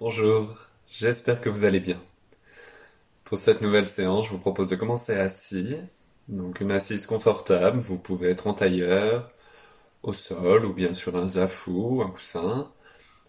Bonjour, 0.00 0.56
j'espère 0.90 1.42
que 1.42 1.50
vous 1.50 1.64
allez 1.64 1.78
bien. 1.78 2.00
Pour 3.24 3.36
cette 3.36 3.60
nouvelle 3.60 3.86
séance, 3.86 4.24
je 4.24 4.30
vous 4.30 4.38
propose 4.38 4.70
de 4.70 4.76
commencer 4.76 5.12
assis. 5.12 5.76
Donc 6.28 6.60
une 6.60 6.70
assise 6.70 7.04
confortable, 7.04 7.80
vous 7.80 7.98
pouvez 7.98 8.30
être 8.30 8.46
en 8.46 8.54
tailleur, 8.54 9.30
au 10.02 10.14
sol 10.14 10.64
ou 10.64 10.72
bien 10.72 10.94
sur 10.94 11.16
un 11.16 11.28
zafou, 11.28 12.00
un 12.02 12.08
coussin, 12.10 12.72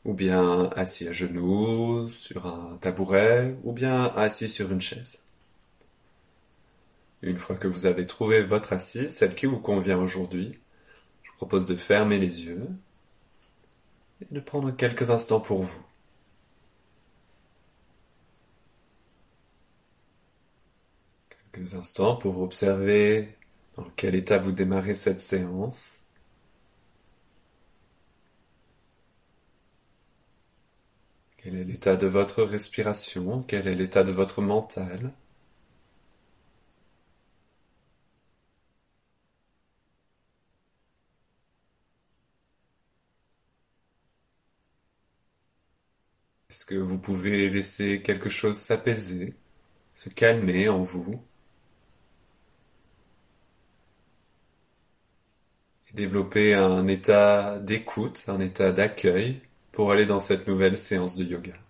ou 0.06 0.14
bien 0.14 0.70
assis 0.74 1.10
à 1.10 1.12
genoux, 1.12 2.10
sur 2.10 2.46
un 2.46 2.78
tabouret, 2.78 3.58
ou 3.66 3.74
bien 3.74 4.06
assis 4.16 4.48
sur 4.48 4.72
une 4.72 4.80
chaise. 4.80 5.26
Une 7.22 7.36
fois 7.36 7.58
que 7.58 7.68
vous 7.68 7.86
avez 7.86 8.06
trouvé 8.08 8.44
votre 8.44 8.72
assise, 8.72 9.14
celle 9.14 9.36
qui 9.36 9.46
vous 9.46 9.60
convient 9.60 10.00
aujourd'hui, 10.00 10.58
je 11.24 11.32
vous 11.32 11.36
propose 11.36 11.68
de 11.68 11.76
fermer 11.76 12.18
les 12.18 12.46
yeux 12.46 12.66
et 14.22 14.34
de 14.34 14.40
prendre 14.40 14.72
quelques 14.72 15.10
instants 15.10 15.42
pour 15.42 15.64
vous. 15.64 15.91
Quelques 21.62 21.76
instants 21.76 22.16
pour 22.16 22.40
observer 22.40 23.38
dans 23.78 23.86
quel 23.96 24.16
état 24.16 24.40
vous 24.40 24.52
démarrez 24.52 24.96
cette 24.96 25.20
séance. 25.20 26.06
Quel 31.38 31.56
est 31.56 31.64
l'état 31.66 31.98
de 31.98 32.08
votre 32.08 32.42
respiration? 32.44 33.44
Quel 33.44 33.68
est 33.68 33.76
l'état 33.76 34.04
de 34.04 34.12
votre 34.12 34.42
mental? 34.42 35.12
Est-ce 46.52 46.66
que 46.66 46.76
vous 46.76 47.00
pouvez 47.00 47.50
laisser 47.50 48.04
quelque 48.04 48.30
chose 48.30 48.58
s'apaiser, 48.60 49.34
se 49.96 50.10
calmer 50.10 50.70
en 50.70 50.82
vous? 50.82 51.20
Développer 55.94 56.54
un 56.54 56.88
état 56.88 57.60
d'écoute, 57.60 58.26
un 58.28 58.40
état 58.40 58.72
d'accueil 58.72 59.42
pour 59.72 59.92
aller 59.92 60.06
dans 60.06 60.20
cette 60.20 60.48
nouvelle 60.48 60.78
séance 60.78 61.16
de 61.18 61.24
yoga. 61.24 61.61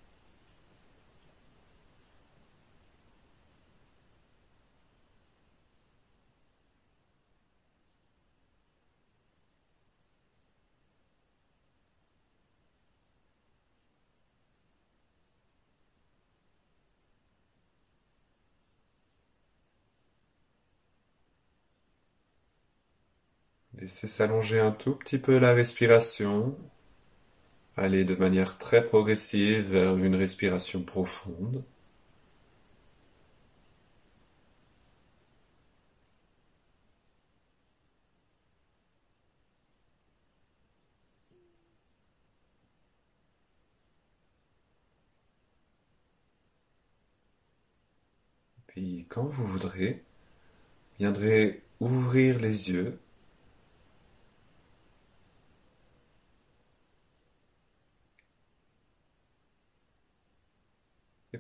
Laissez 23.92 24.08
s'allonger 24.08 24.62
un 24.62 24.72
tout 24.72 24.96
petit 24.96 25.18
peu 25.18 25.38
la 25.38 25.54
respiration. 25.54 26.56
Allez 27.76 28.06
de 28.06 28.16
manière 28.16 28.58
très 28.58 28.86
progressive 28.86 29.72
vers 29.74 29.98
une 29.98 30.16
respiration 30.16 30.82
profonde. 30.82 31.66
Puis 48.68 49.06
quand 49.10 49.26
vous 49.26 49.46
voudrez, 49.46 50.02
viendrez 50.98 51.62
ouvrir 51.82 52.40
les 52.40 52.72
yeux 52.72 52.98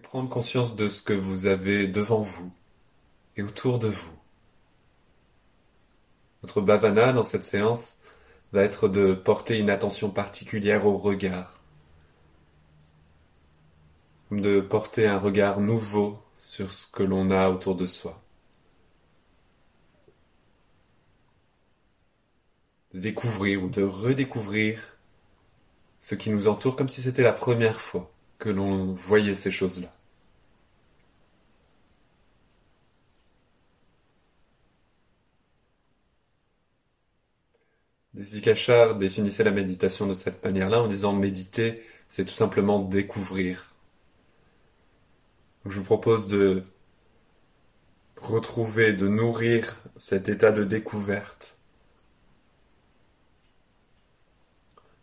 prendre 0.01 0.29
conscience 0.29 0.75
de 0.75 0.89
ce 0.89 1.01
que 1.01 1.13
vous 1.13 1.45
avez 1.45 1.87
devant 1.87 2.21
vous 2.21 2.51
et 3.35 3.43
autour 3.43 3.79
de 3.79 3.87
vous. 3.87 4.17
Notre 6.43 6.61
bhavana 6.61 7.13
dans 7.13 7.23
cette 7.23 7.43
séance 7.43 7.97
va 8.51 8.63
être 8.63 8.87
de 8.87 9.13
porter 9.13 9.59
une 9.59 9.69
attention 9.69 10.09
particulière 10.09 10.85
au 10.85 10.97
regard, 10.97 11.61
de 14.31 14.59
porter 14.59 15.07
un 15.07 15.19
regard 15.19 15.61
nouveau 15.61 16.19
sur 16.37 16.71
ce 16.71 16.87
que 16.87 17.03
l'on 17.03 17.29
a 17.29 17.49
autour 17.49 17.75
de 17.75 17.85
soi. 17.85 18.21
De 22.93 22.99
découvrir 22.99 23.63
ou 23.63 23.69
de 23.69 23.83
redécouvrir 23.83 24.97
ce 26.01 26.15
qui 26.15 26.29
nous 26.31 26.47
entoure 26.47 26.75
comme 26.75 26.89
si 26.89 27.01
c'était 27.01 27.21
la 27.21 27.31
première 27.31 27.79
fois 27.79 28.10
que 28.41 28.49
l'on 28.49 28.91
voyait 28.91 29.35
ces 29.35 29.51
choses-là. 29.51 29.91
Desikachar 38.13 38.95
définissait 38.95 39.43
la 39.43 39.51
méditation 39.51 40.07
de 40.07 40.13
cette 40.13 40.43
manière-là 40.43 40.81
en 40.81 40.87
disant 40.87 41.13
méditer, 41.13 41.83
c'est 42.09 42.25
tout 42.25 42.33
simplement 42.33 42.79
découvrir. 42.79 43.75
je 45.65 45.77
vous 45.77 45.83
propose 45.83 46.27
de 46.27 46.63
retrouver, 48.21 48.93
de 48.93 49.07
nourrir 49.07 49.77
cet 49.95 50.29
état 50.29 50.51
de 50.51 50.63
découverte. 50.63 51.59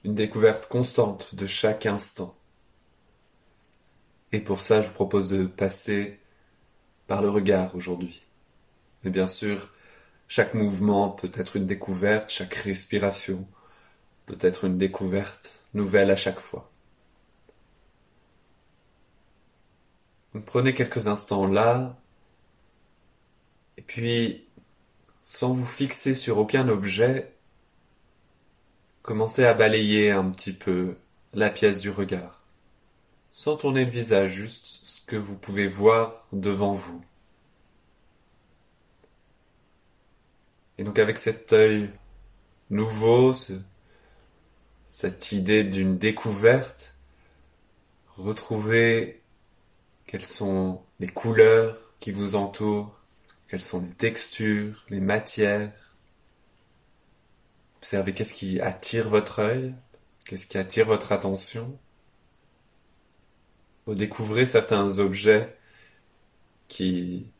Une 0.04 0.14
découverte 0.14 0.68
constante 0.68 1.34
de 1.34 1.46
chaque 1.46 1.86
instant. 1.86 2.37
Et 4.32 4.40
pour 4.40 4.60
ça, 4.60 4.80
je 4.80 4.88
vous 4.88 4.94
propose 4.94 5.28
de 5.28 5.46
passer 5.46 6.20
par 7.06 7.22
le 7.22 7.30
regard 7.30 7.74
aujourd'hui. 7.74 8.22
Mais 9.02 9.10
bien 9.10 9.26
sûr, 9.26 9.72
chaque 10.28 10.54
mouvement 10.54 11.08
peut 11.10 11.30
être 11.34 11.56
une 11.56 11.66
découverte, 11.66 12.28
chaque 12.30 12.54
respiration 12.54 13.46
peut 14.26 14.38
être 14.40 14.64
une 14.64 14.76
découverte 14.76 15.64
nouvelle 15.72 16.10
à 16.10 16.16
chaque 16.16 16.40
fois. 16.40 16.70
Prenez 20.46 20.74
quelques 20.74 21.08
instants 21.08 21.46
là, 21.46 21.98
et 23.78 23.82
puis, 23.82 24.46
sans 25.22 25.50
vous 25.50 25.66
fixer 25.66 26.14
sur 26.14 26.38
aucun 26.38 26.68
objet, 26.68 27.32
commencez 29.02 29.44
à 29.44 29.54
balayer 29.54 30.10
un 30.10 30.30
petit 30.30 30.52
peu 30.52 30.98
la 31.32 31.48
pièce 31.48 31.80
du 31.80 31.90
regard 31.90 32.37
sans 33.30 33.56
tourner 33.56 33.84
le 33.84 33.90
visage, 33.90 34.32
juste 34.32 34.66
ce 34.66 35.00
que 35.02 35.16
vous 35.16 35.36
pouvez 35.36 35.68
voir 35.68 36.26
devant 36.32 36.72
vous. 36.72 37.02
Et 40.78 40.84
donc 40.84 40.98
avec 40.98 41.18
cet 41.18 41.52
œil 41.52 41.90
nouveau, 42.70 43.34
cette 44.86 45.32
idée 45.32 45.64
d'une 45.64 45.98
découverte, 45.98 46.94
retrouvez 48.16 49.20
quelles 50.06 50.22
sont 50.22 50.82
les 51.00 51.08
couleurs 51.08 51.76
qui 51.98 52.12
vous 52.12 52.34
entourent, 52.36 52.98
quelles 53.48 53.60
sont 53.60 53.80
les 53.80 53.94
textures, 53.94 54.84
les 54.88 55.00
matières. 55.00 55.72
Observez 57.78 58.12
qu'est-ce 58.12 58.34
qui 58.34 58.60
attire 58.60 59.08
votre 59.08 59.40
œil, 59.40 59.74
qu'est-ce 60.26 60.46
qui 60.46 60.58
attire 60.58 60.86
votre 60.86 61.12
attention 61.12 61.76
découvrez 63.94 64.46
certains 64.46 64.98
objets 64.98 65.56
qui 66.68 67.30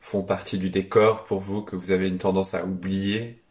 font 0.00 0.22
partie 0.22 0.58
du 0.58 0.70
décor 0.70 1.24
pour 1.24 1.40
vous, 1.40 1.62
que 1.62 1.76
vous 1.76 1.90
avez 1.92 2.08
une 2.08 2.18
tendance 2.18 2.54
à 2.54 2.64
oublier, 2.64 3.42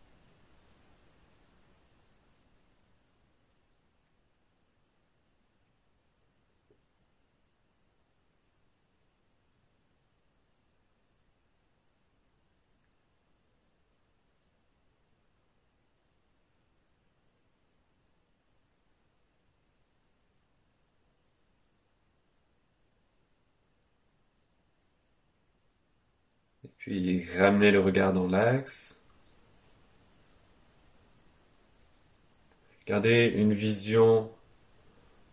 Puis 26.94 27.25
ramenez 27.40 27.72
le 27.72 27.80
regard 27.80 28.13
dans 28.13 28.28
l'axe. 28.28 29.04
Gardez 32.86 33.34
une 33.36 33.51
vision 33.51 34.30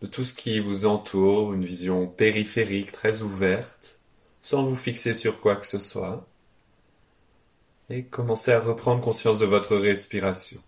de 0.01 0.07
tout 0.07 0.25
ce 0.25 0.33
qui 0.33 0.59
vous 0.59 0.87
entoure, 0.87 1.53
une 1.53 1.63
vision 1.63 2.07
périphérique 2.07 2.91
très 2.91 3.21
ouverte, 3.21 3.99
sans 4.39 4.63
vous 4.63 4.75
fixer 4.75 5.13
sur 5.13 5.39
quoi 5.39 5.55
que 5.55 5.67
ce 5.67 5.77
soit, 5.77 6.27
et 7.91 8.05
commencez 8.05 8.51
à 8.51 8.59
reprendre 8.59 8.99
conscience 8.99 9.37
de 9.37 9.45
votre 9.45 9.77
respiration. 9.77 10.63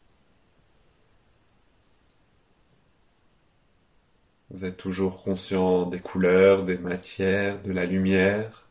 Vous 4.52 4.64
êtes 4.64 4.78
toujours 4.78 5.24
conscient 5.24 5.88
des 5.88 6.00
couleurs, 6.00 6.64
des 6.64 6.78
matières, 6.78 7.64
de 7.64 7.72
la 7.72 7.88
lumière. 7.88 8.68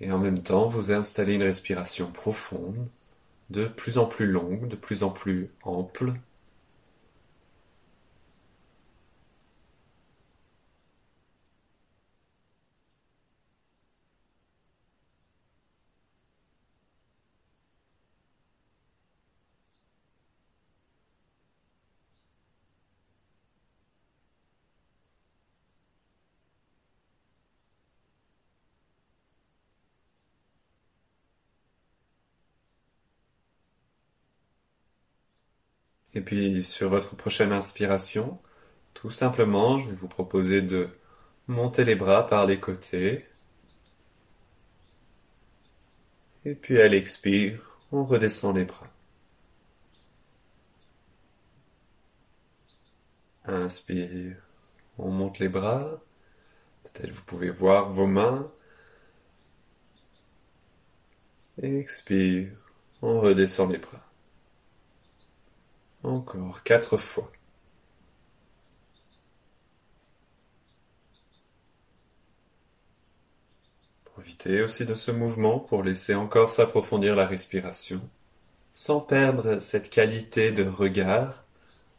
Et 0.00 0.10
en 0.12 0.18
même 0.18 0.42
temps, 0.42 0.66
vous 0.66 0.92
installez 0.92 1.34
une 1.34 1.42
respiration 1.42 2.10
profonde, 2.10 2.88
de 3.50 3.66
plus 3.66 3.98
en 3.98 4.06
plus 4.06 4.26
longue, 4.26 4.68
de 4.68 4.76
plus 4.76 5.02
en 5.02 5.10
plus 5.10 5.50
ample. 5.62 6.14
Et 36.16 36.22
puis 36.22 36.62
sur 36.62 36.88
votre 36.88 37.14
prochaine 37.14 37.52
inspiration, 37.52 38.40
tout 38.94 39.10
simplement, 39.10 39.78
je 39.78 39.90
vais 39.90 39.94
vous 39.94 40.08
proposer 40.08 40.62
de 40.62 40.88
monter 41.46 41.84
les 41.84 41.94
bras 41.94 42.26
par 42.26 42.46
les 42.46 42.58
côtés. 42.58 43.26
Et 46.46 46.54
puis 46.54 46.80
à 46.80 46.88
l'expire, 46.88 47.78
on 47.92 48.02
redescend 48.04 48.56
les 48.56 48.64
bras. 48.64 48.88
Inspire, 53.44 54.36
on 54.96 55.10
monte 55.10 55.38
les 55.38 55.48
bras. 55.50 56.00
Peut-être 56.84 57.10
vous 57.10 57.24
pouvez 57.24 57.50
voir 57.50 57.90
vos 57.90 58.06
mains. 58.06 58.50
Expire, 61.62 62.52
on 63.02 63.20
redescend 63.20 63.70
les 63.70 63.78
bras. 63.78 64.05
Encore 66.06 66.62
quatre 66.62 66.98
fois. 66.98 67.32
Profitez 74.04 74.62
aussi 74.62 74.86
de 74.86 74.94
ce 74.94 75.10
mouvement 75.10 75.58
pour 75.58 75.82
laisser 75.82 76.14
encore 76.14 76.50
s'approfondir 76.50 77.16
la 77.16 77.26
respiration, 77.26 78.00
sans 78.72 79.00
perdre 79.00 79.58
cette 79.58 79.90
qualité 79.90 80.52
de 80.52 80.62
regard, 80.62 81.42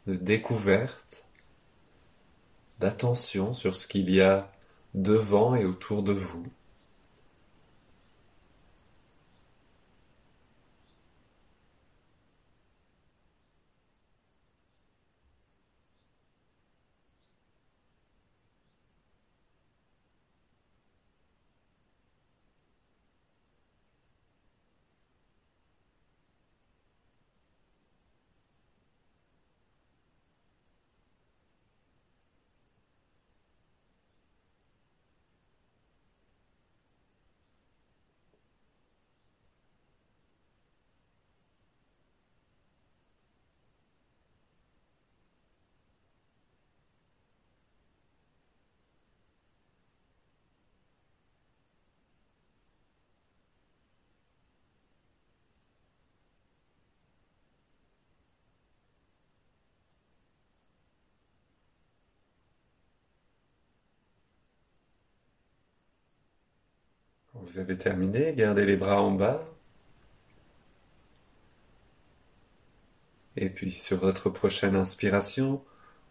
de 0.06 0.16
découverte, 0.16 1.26
d'attention 2.78 3.52
sur 3.52 3.74
ce 3.74 3.86
qu'il 3.86 4.08
y 4.08 4.22
a 4.22 4.50
devant 4.94 5.54
et 5.54 5.66
autour 5.66 6.02
de 6.02 6.12
vous. 6.12 6.46
Vous 67.48 67.58
avez 67.58 67.78
terminé, 67.78 68.34
gardez 68.34 68.66
les 68.66 68.76
bras 68.76 69.00
en 69.00 69.10
bas. 69.10 69.42
Et 73.36 73.48
puis 73.50 73.70
sur 73.70 73.96
votre 73.96 74.28
prochaine 74.30 74.76
inspiration, 74.76 75.62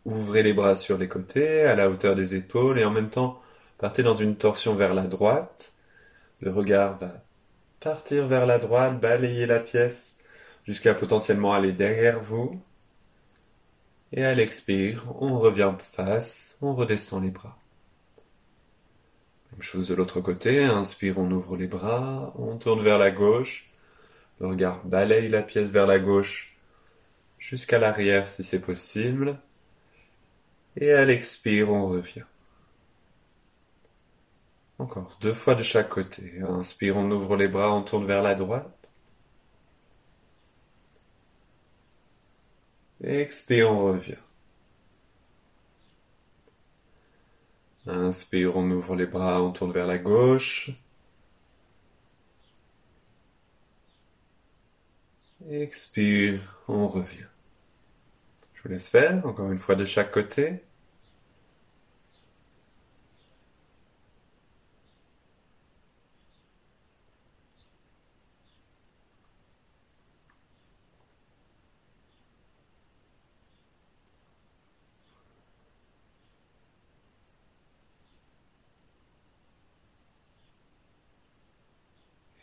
ouvrez 0.05 0.41
les 0.41 0.53
bras 0.53 0.75
sur 0.75 0.97
les 0.97 1.07
côtés, 1.07 1.61
à 1.63 1.75
la 1.75 1.89
hauteur 1.89 2.15
des 2.15 2.35
épaules, 2.35 2.79
et 2.79 2.85
en 2.85 2.91
même 2.91 3.09
temps 3.09 3.39
partez 3.77 4.01
dans 4.01 4.15
une 4.15 4.35
torsion 4.35 4.73
vers 4.73 4.93
la 4.93 5.05
droite. 5.05 5.73
Le 6.41 6.51
regard 6.51 6.97
va 6.97 7.23
partir 7.79 8.27
vers 8.27 8.45
la 8.45 8.57
droite, 8.57 8.99
balayer 8.99 9.45
la 9.45 9.59
pièce 9.59 10.17
jusqu'à 10.65 10.93
potentiellement 10.95 11.53
aller 11.53 11.73
derrière 11.73 12.19
vous. 12.19 12.59
Et 14.11 14.23
à 14.23 14.33
l'expire, 14.33 15.05
on 15.21 15.37
revient 15.37 15.73
face, 15.79 16.57
on 16.61 16.73
redescend 16.73 17.23
les 17.23 17.31
bras. 17.31 17.57
Même 19.57 19.63
chose 19.63 19.87
de 19.87 19.95
l'autre 19.95 20.21
côté, 20.21 20.63
inspire, 20.63 21.17
on 21.17 21.31
ouvre 21.31 21.57
les 21.57 21.67
bras, 21.67 22.31
on 22.37 22.57
tourne 22.57 22.81
vers 22.83 22.99
la 22.99 23.09
gauche, 23.09 23.71
le 24.39 24.47
regard 24.47 24.85
balaye 24.85 25.29
la 25.29 25.41
pièce 25.41 25.69
vers 25.69 25.87
la 25.87 25.97
gauche 25.97 26.55
jusqu'à 27.39 27.79
l'arrière 27.79 28.27
si 28.27 28.43
c'est 28.43 28.61
possible, 28.61 29.39
et 30.75 30.91
à 30.93 31.05
l'expire, 31.05 31.71
on 31.71 31.87
revient. 31.87 32.23
Encore 34.79 35.17
deux 35.21 35.33
fois 35.33 35.55
de 35.55 35.63
chaque 35.63 35.89
côté. 35.89 36.39
Inspire, 36.47 36.97
on 36.97 37.09
ouvre 37.11 37.35
les 37.35 37.47
bras, 37.47 37.73
on 37.73 37.81
tourne 37.81 38.05
vers 38.05 38.21
la 38.21 38.35
droite. 38.35 38.91
Expire, 43.03 43.71
on 43.71 43.77
revient. 43.79 44.17
Inspire, 47.87 48.55
on 48.55 48.69
ouvre 48.69 48.95
les 48.95 49.07
bras, 49.07 49.41
on 49.41 49.51
tourne 49.51 49.71
vers 49.71 49.87
la 49.87 49.97
gauche. 49.97 50.69
Expire, 55.49 56.61
on 56.67 56.85
revient. 56.85 57.25
Je 58.55 58.61
vous 58.61 58.67
laisse 58.67 58.89
faire, 58.89 59.25
encore 59.25 59.49
une 59.53 59.57
fois 59.57 59.75
de 59.75 59.85
chaque 59.85 60.11
côté. 60.11 60.61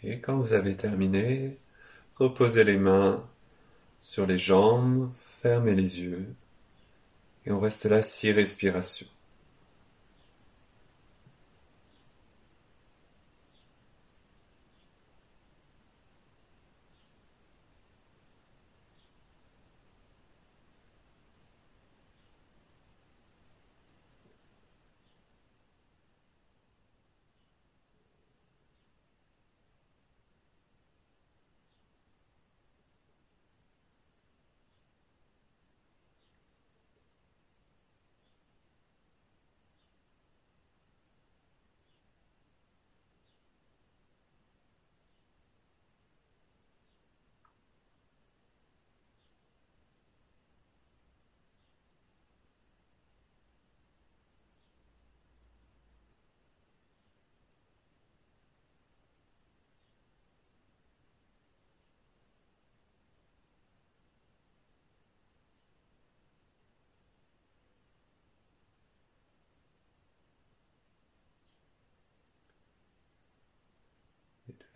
Et 0.04 0.13
quand 0.24 0.38
vous 0.38 0.54
avez 0.54 0.74
terminé, 0.74 1.58
reposez 2.14 2.64
les 2.64 2.78
mains 2.78 3.22
sur 4.00 4.26
les 4.26 4.38
jambes, 4.38 5.10
fermez 5.12 5.74
les 5.74 6.00
yeux, 6.00 6.34
et 7.44 7.52
on 7.52 7.60
reste 7.60 7.84
là 7.84 8.00
six 8.00 8.32
respirations. 8.32 9.06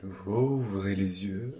Nouveau, 0.02 0.56
ouvrez 0.56 0.94
les 0.94 1.24
yeux. 1.26 1.54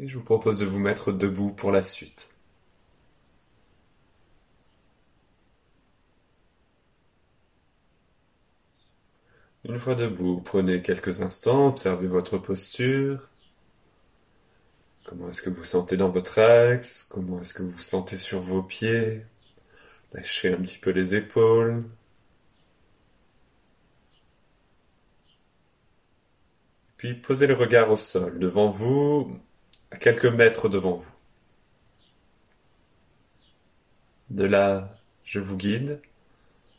Et 0.00 0.06
je 0.08 0.16
vous 0.18 0.24
propose 0.24 0.60
de 0.60 0.66
vous 0.66 0.78
mettre 0.78 1.12
debout 1.12 1.52
pour 1.52 1.72
la 1.72 1.82
suite. 1.82 2.30
Une 9.64 9.78
fois 9.78 9.94
debout, 9.94 10.40
prenez 10.40 10.82
quelques 10.82 11.20
instants, 11.20 11.68
observez 11.68 12.06
votre 12.06 12.38
posture. 12.38 13.28
Comment 15.04 15.28
est-ce 15.28 15.42
que 15.42 15.50
vous 15.50 15.56
vous 15.56 15.64
sentez 15.64 15.96
dans 15.96 16.08
votre 16.10 16.38
axe 16.38 17.06
Comment 17.10 17.40
est-ce 17.40 17.54
que 17.54 17.62
vous 17.62 17.70
vous 17.70 17.82
sentez 17.82 18.16
sur 18.16 18.40
vos 18.40 18.62
pieds? 18.62 19.24
Lâchez 20.12 20.52
un 20.54 20.58
petit 20.58 20.78
peu 20.78 20.90
les 20.90 21.14
épaules. 21.16 21.84
Puis 26.98 27.14
posez 27.14 27.46
le 27.46 27.54
regard 27.54 27.90
au 27.90 27.96
sol, 27.96 28.38
devant 28.38 28.68
vous, 28.68 29.40
à 29.90 29.96
quelques 29.96 30.26
mètres 30.26 30.68
devant 30.68 30.96
vous. 30.96 31.12
De 34.30 34.44
là, 34.44 34.90
je 35.24 35.40
vous 35.40 35.56
guide. 35.56 36.02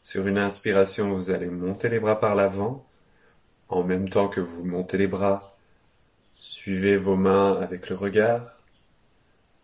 Sur 0.02 0.28
une 0.28 0.38
inspiration, 0.38 1.14
vous 1.14 1.32
allez 1.32 1.48
monter 1.48 1.90
les 1.90 2.00
bras 2.00 2.20
par 2.20 2.36
l'avant. 2.36 2.86
En 3.70 3.84
même 3.84 4.10
temps 4.10 4.28
que 4.28 4.42
vous 4.42 4.66
montez 4.66 4.98
les 4.98 5.08
bras, 5.08 5.56
suivez 6.34 6.98
vos 6.98 7.16
mains 7.16 7.60
avec 7.62 7.90
le 7.90 7.96
regard 7.96 8.58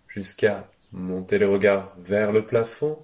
jusqu'à 0.08 0.70
monter 0.92 1.38
le 1.38 1.50
regard 1.50 1.94
vers 1.98 2.32
le 2.32 2.46
plafond. 2.46 2.98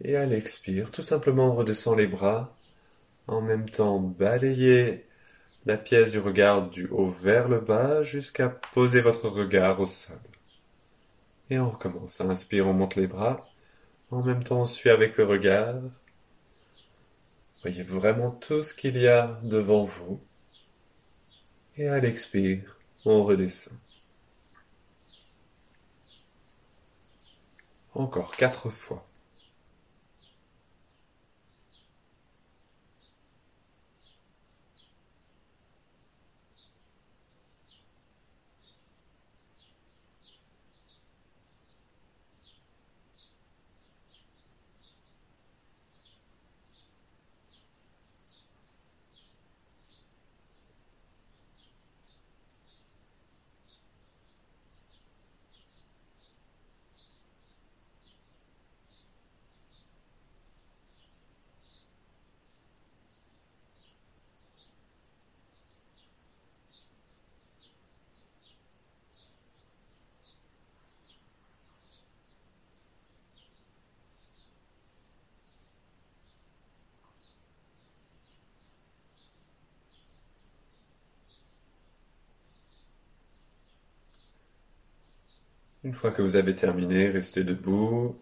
Et 0.00 0.16
à 0.16 0.26
l'expire, 0.26 0.90
tout 0.92 1.02
simplement 1.02 1.54
redescend 1.54 1.96
les 1.96 2.06
bras. 2.06 2.57
En 3.28 3.42
même 3.42 3.68
temps, 3.68 3.98
balayez 4.00 5.06
la 5.66 5.76
pièce 5.76 6.12
du 6.12 6.18
regard 6.18 6.70
du 6.70 6.86
haut 6.88 7.08
vers 7.08 7.48
le 7.48 7.60
bas 7.60 8.02
jusqu'à 8.02 8.48
poser 8.48 9.02
votre 9.02 9.28
regard 9.28 9.78
au 9.80 9.86
sol. 9.86 10.18
Et 11.50 11.58
on 11.58 11.68
recommence. 11.68 12.22
Inspire, 12.22 12.66
on 12.66 12.72
monte 12.72 12.96
les 12.96 13.06
bras. 13.06 13.46
En 14.10 14.22
même 14.22 14.42
temps, 14.42 14.62
on 14.62 14.64
suit 14.64 14.88
avec 14.88 15.18
le 15.18 15.24
regard. 15.24 15.76
Voyez 17.62 17.82
vraiment 17.82 18.30
tout 18.30 18.62
ce 18.62 18.72
qu'il 18.72 18.96
y 18.96 19.08
a 19.08 19.38
devant 19.42 19.84
vous. 19.84 20.20
Et 21.76 21.86
à 21.86 22.00
l'expire, 22.00 22.78
on 23.04 23.22
redescend. 23.22 23.78
Encore 27.94 28.36
quatre 28.36 28.70
fois. 28.70 29.04
Une 85.88 85.94
fois 85.94 86.10
que 86.10 86.20
vous 86.20 86.36
avez 86.36 86.54
terminé, 86.54 87.08
restez 87.08 87.44
debout. 87.44 88.20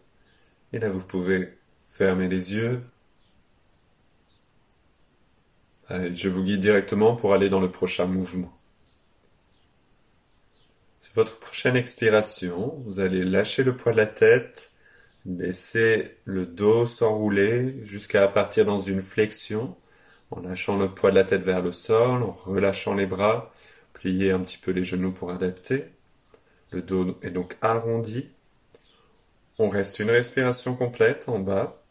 Et 0.72 0.78
là, 0.78 0.88
vous 0.88 1.04
pouvez 1.04 1.58
fermer 1.88 2.28
les 2.28 2.54
yeux. 2.54 2.80
Allez, 5.88 6.14
je 6.14 6.28
vous 6.28 6.44
guide 6.44 6.60
directement 6.60 7.16
pour 7.16 7.34
aller 7.34 7.48
dans 7.48 7.58
le 7.58 7.72
prochain 7.72 8.06
mouvement. 8.06 8.56
Sur 11.00 11.14
votre 11.14 11.40
prochaine 11.40 11.74
expiration, 11.74 12.80
vous 12.86 13.00
allez 13.00 13.24
lâcher 13.24 13.64
le 13.64 13.76
poids 13.76 13.90
de 13.90 13.96
la 13.96 14.06
tête, 14.06 14.70
laisser 15.24 16.18
le 16.24 16.46
dos 16.46 16.86
s'enrouler 16.86 17.84
jusqu'à 17.84 18.28
partir 18.28 18.64
dans 18.64 18.78
une 18.78 19.02
flexion, 19.02 19.74
en 20.30 20.38
lâchant 20.38 20.78
le 20.78 20.94
poids 20.94 21.10
de 21.10 21.16
la 21.16 21.24
tête 21.24 21.42
vers 21.42 21.62
le 21.62 21.72
sol, 21.72 22.22
en 22.22 22.30
relâchant 22.30 22.94
les 22.94 23.06
bras, 23.06 23.52
plier 23.92 24.30
un 24.30 24.38
petit 24.38 24.58
peu 24.58 24.70
les 24.70 24.84
genoux 24.84 25.10
pour 25.10 25.32
adapter. 25.32 25.95
Le 26.72 26.82
dos 26.82 27.16
est 27.22 27.30
donc 27.30 27.56
arrondi. 27.60 28.30
On 29.58 29.68
reste 29.68 30.00
une 30.00 30.10
respiration 30.10 30.74
complète 30.74 31.28
en 31.28 31.38
bas. 31.38 31.82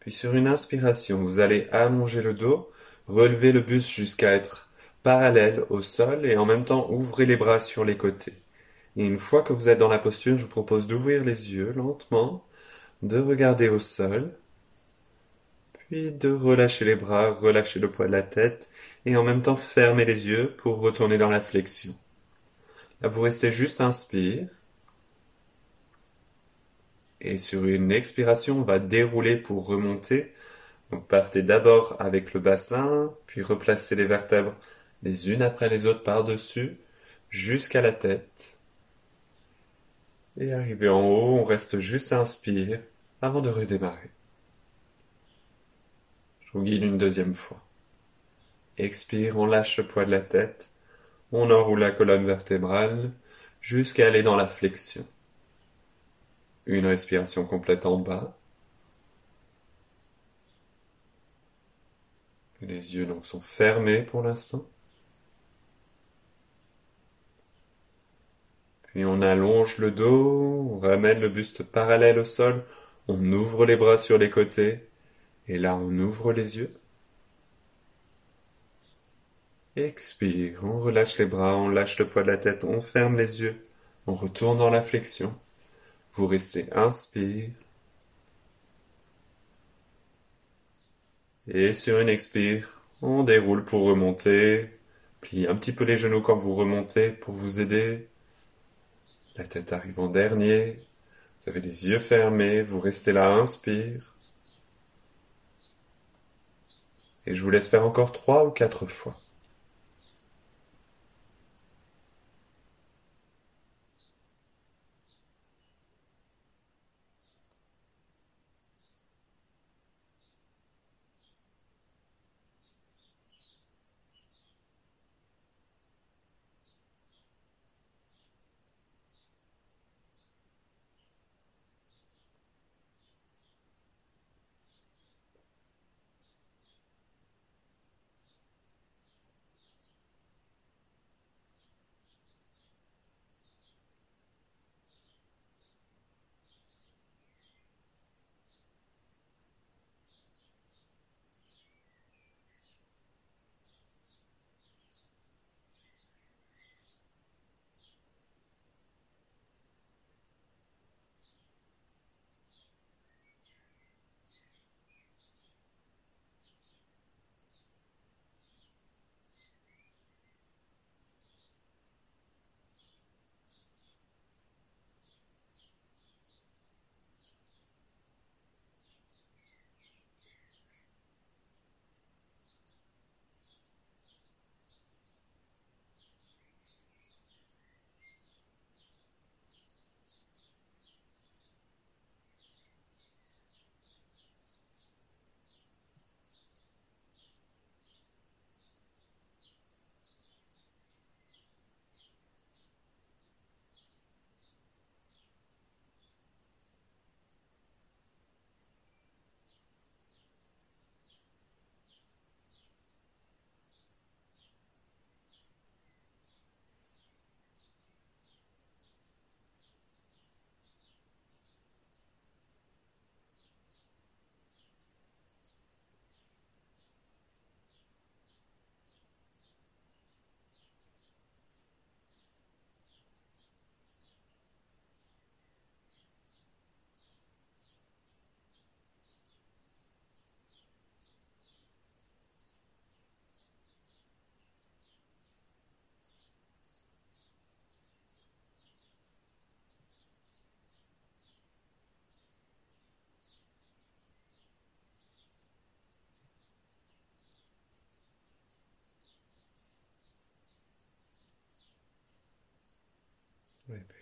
Puis 0.00 0.12
sur 0.12 0.34
une 0.34 0.46
inspiration, 0.46 1.18
vous 1.18 1.40
allez 1.40 1.68
allonger 1.72 2.22
le 2.22 2.34
dos, 2.34 2.70
relever 3.06 3.52
le 3.52 3.60
buste 3.60 3.90
jusqu'à 3.90 4.32
être 4.32 4.70
parallèle 5.02 5.64
au 5.70 5.80
sol 5.80 6.26
et 6.26 6.36
en 6.36 6.46
même 6.46 6.64
temps 6.64 6.90
ouvrir 6.90 7.28
les 7.28 7.36
bras 7.36 7.60
sur 7.60 7.84
les 7.84 7.96
côtés. 7.96 8.34
Et 8.96 9.04
une 9.04 9.18
fois 9.18 9.42
que 9.42 9.52
vous 9.52 9.68
êtes 9.68 9.78
dans 9.78 9.88
la 9.88 9.98
posture, 9.98 10.36
je 10.36 10.42
vous 10.42 10.48
propose 10.48 10.86
d'ouvrir 10.86 11.24
les 11.24 11.52
yeux 11.54 11.72
lentement, 11.72 12.44
de 13.02 13.18
regarder 13.18 13.68
au 13.68 13.78
sol 13.78 14.32
puis 15.88 16.12
de 16.12 16.30
relâcher 16.30 16.84
les 16.84 16.96
bras, 16.96 17.30
relâcher 17.30 17.80
le 17.80 17.90
poids 17.90 18.06
de 18.06 18.12
la 18.12 18.22
tête, 18.22 18.68
et 19.06 19.16
en 19.16 19.24
même 19.24 19.42
temps 19.42 19.56
fermer 19.56 20.04
les 20.04 20.28
yeux 20.28 20.54
pour 20.58 20.80
retourner 20.80 21.18
dans 21.18 21.30
la 21.30 21.40
flexion. 21.40 21.94
Là, 23.00 23.08
vous 23.08 23.22
restez 23.22 23.50
juste 23.50 23.80
inspire. 23.80 24.48
Et 27.20 27.36
sur 27.36 27.64
une 27.64 27.90
expiration, 27.90 28.58
on 28.58 28.62
va 28.62 28.78
dérouler 28.78 29.36
pour 29.36 29.66
remonter. 29.66 30.32
Donc 30.90 31.08
partez 31.08 31.42
d'abord 31.42 31.96
avec 31.98 32.34
le 32.34 32.40
bassin, 32.40 33.12
puis 33.26 33.42
replacez 33.42 33.96
les 33.96 34.06
vertèbres 34.06 34.54
les 35.02 35.30
unes 35.30 35.42
après 35.42 35.68
les 35.68 35.86
autres 35.86 36.02
par-dessus, 36.02 36.78
jusqu'à 37.30 37.80
la 37.80 37.92
tête. 37.92 38.58
Et 40.36 40.52
arrivé 40.52 40.88
en 40.88 41.00
haut, 41.00 41.38
on 41.38 41.44
reste 41.44 41.78
juste 41.80 42.12
inspire 42.12 42.80
avant 43.20 43.40
de 43.40 43.48
redémarrer. 43.48 44.10
Guide 46.62 46.82
une 46.84 46.98
deuxième 46.98 47.34
fois. 47.34 47.60
Expire, 48.78 49.38
on 49.38 49.46
lâche 49.46 49.78
le 49.78 49.86
poids 49.86 50.04
de 50.04 50.10
la 50.10 50.20
tête, 50.20 50.70
on 51.32 51.50
enroule 51.50 51.80
la 51.80 51.90
colonne 51.90 52.24
vertébrale 52.24 53.12
jusqu'à 53.60 54.06
aller 54.06 54.22
dans 54.22 54.36
la 54.36 54.46
flexion. 54.46 55.06
Une 56.66 56.86
respiration 56.86 57.44
complète 57.44 57.86
en 57.86 57.98
bas. 57.98 58.36
Les 62.60 62.96
yeux 62.96 63.06
donc 63.06 63.24
sont 63.24 63.40
fermés 63.40 64.02
pour 64.02 64.22
l'instant. 64.22 64.66
Puis 68.82 69.04
on 69.04 69.22
allonge 69.22 69.78
le 69.78 69.90
dos, 69.90 70.70
on 70.72 70.78
ramène 70.78 71.20
le 71.20 71.28
buste 71.28 71.62
parallèle 71.62 72.18
au 72.18 72.24
sol, 72.24 72.64
on 73.06 73.32
ouvre 73.32 73.64
les 73.64 73.76
bras 73.76 73.98
sur 73.98 74.18
les 74.18 74.30
côtés 74.30 74.87
et 75.48 75.58
là, 75.58 75.76
on 75.76 75.98
ouvre 75.98 76.32
les 76.32 76.58
yeux. 76.58 76.72
Expire, 79.76 80.64
on 80.64 80.78
relâche 80.78 81.18
les 81.18 81.24
bras, 81.26 81.56
on 81.56 81.68
lâche 81.68 81.98
le 81.98 82.06
poids 82.08 82.22
de 82.22 82.28
la 82.28 82.36
tête, 82.36 82.64
on 82.64 82.80
ferme 82.80 83.16
les 83.16 83.42
yeux, 83.42 83.66
on 84.06 84.14
retourne 84.14 84.58
dans 84.58 84.70
la 84.70 84.82
flexion. 84.82 85.34
Vous 86.14 86.26
restez 86.26 86.66
inspire. 86.74 87.50
Et 91.48 91.72
sur 91.72 91.98
une 92.00 92.08
expire, 92.08 92.82
on 93.02 93.22
déroule 93.22 93.64
pour 93.64 93.86
remonter. 93.86 94.70
Pliez 95.20 95.48
un 95.48 95.56
petit 95.56 95.72
peu 95.72 95.84
les 95.84 95.98
genoux 95.98 96.22
quand 96.22 96.36
vous 96.36 96.54
remontez 96.54 97.10
pour 97.10 97.34
vous 97.34 97.60
aider. 97.60 98.08
La 99.36 99.44
tête 99.46 99.72
arrive 99.72 100.00
en 100.00 100.08
dernier. 100.08 100.78
Vous 101.40 101.50
avez 101.50 101.60
les 101.60 101.88
yeux 101.88 102.00
fermés, 102.00 102.62
vous 102.62 102.80
restez 102.80 103.12
là, 103.12 103.32
inspire. 103.34 104.17
Et 107.28 107.34
je 107.34 107.42
vous 107.42 107.50
laisse 107.50 107.68
faire 107.68 107.84
encore 107.84 108.12
trois 108.12 108.46
ou 108.46 108.50
quatre 108.50 108.86
fois. 108.86 109.14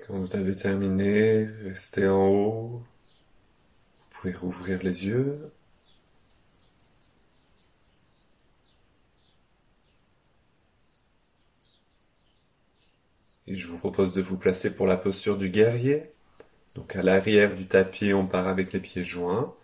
Quand 0.06 0.18
vous 0.18 0.36
avez 0.36 0.54
terminé, 0.54 1.46
restez 1.64 2.06
en 2.06 2.28
haut. 2.28 2.82
Vous 4.10 4.20
pouvez 4.20 4.34
rouvrir 4.34 4.82
les 4.82 5.06
yeux. 5.06 5.52
Et 13.48 13.56
je 13.56 13.66
vous 13.66 13.78
propose 13.78 14.12
de 14.12 14.22
vous 14.22 14.38
placer 14.38 14.74
pour 14.74 14.86
la 14.86 14.96
posture 14.96 15.36
du 15.36 15.48
guerrier. 15.48 16.12
Donc 16.74 16.94
à 16.94 17.02
l'arrière 17.02 17.54
du 17.54 17.66
tapis, 17.66 18.12
on 18.12 18.26
part 18.26 18.48
avec 18.48 18.72
les 18.72 18.80
pieds 18.80 19.04
joints. 19.04 19.54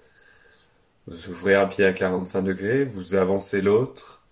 Vous 1.07 1.29
ouvrez 1.29 1.55
un 1.55 1.67
pied 1.67 1.85
à 1.85 1.93
45 1.93 2.43
degrés, 2.43 2.85
vous 2.85 3.15
avancez 3.15 3.61
l'autre. 3.61 4.27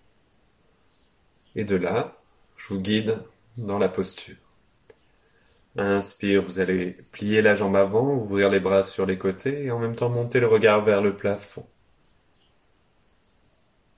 Et 1.55 1.63
de 1.63 1.75
là, 1.75 2.15
je 2.57 2.73
vous 2.73 2.81
guide 2.81 3.21
dans 3.57 3.77
la 3.77 3.89
posture. 3.89 4.40
Inspire, 5.77 6.41
vous 6.41 6.59
allez 6.59 6.97
plier 7.11 7.41
la 7.41 7.55
jambe 7.55 7.75
avant, 7.75 8.13
ouvrir 8.13 8.49
les 8.49 8.59
bras 8.59 8.83
sur 8.83 9.05
les 9.05 9.17
côtés 9.17 9.63
et 9.65 9.71
en 9.71 9.79
même 9.79 9.95
temps 9.95 10.09
monter 10.09 10.39
le 10.39 10.47
regard 10.47 10.83
vers 10.83 11.01
le 11.01 11.15
plafond. 11.15 11.65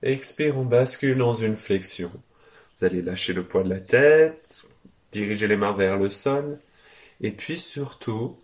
Expire, 0.02 0.58
on 0.58 0.64
bascule 0.64 1.18
dans 1.18 1.32
une 1.32 1.56
flexion. 1.56 2.12
Vous 2.76 2.84
allez 2.84 3.02
lâcher 3.02 3.32
le 3.32 3.42
poids 3.42 3.64
de 3.64 3.70
la 3.70 3.80
tête, 3.80 4.64
diriger 5.12 5.46
les 5.48 5.56
mains 5.56 5.72
vers 5.72 5.96
le 5.96 6.10
sol, 6.10 6.58
et 7.20 7.32
puis 7.32 7.58
surtout, 7.58 8.36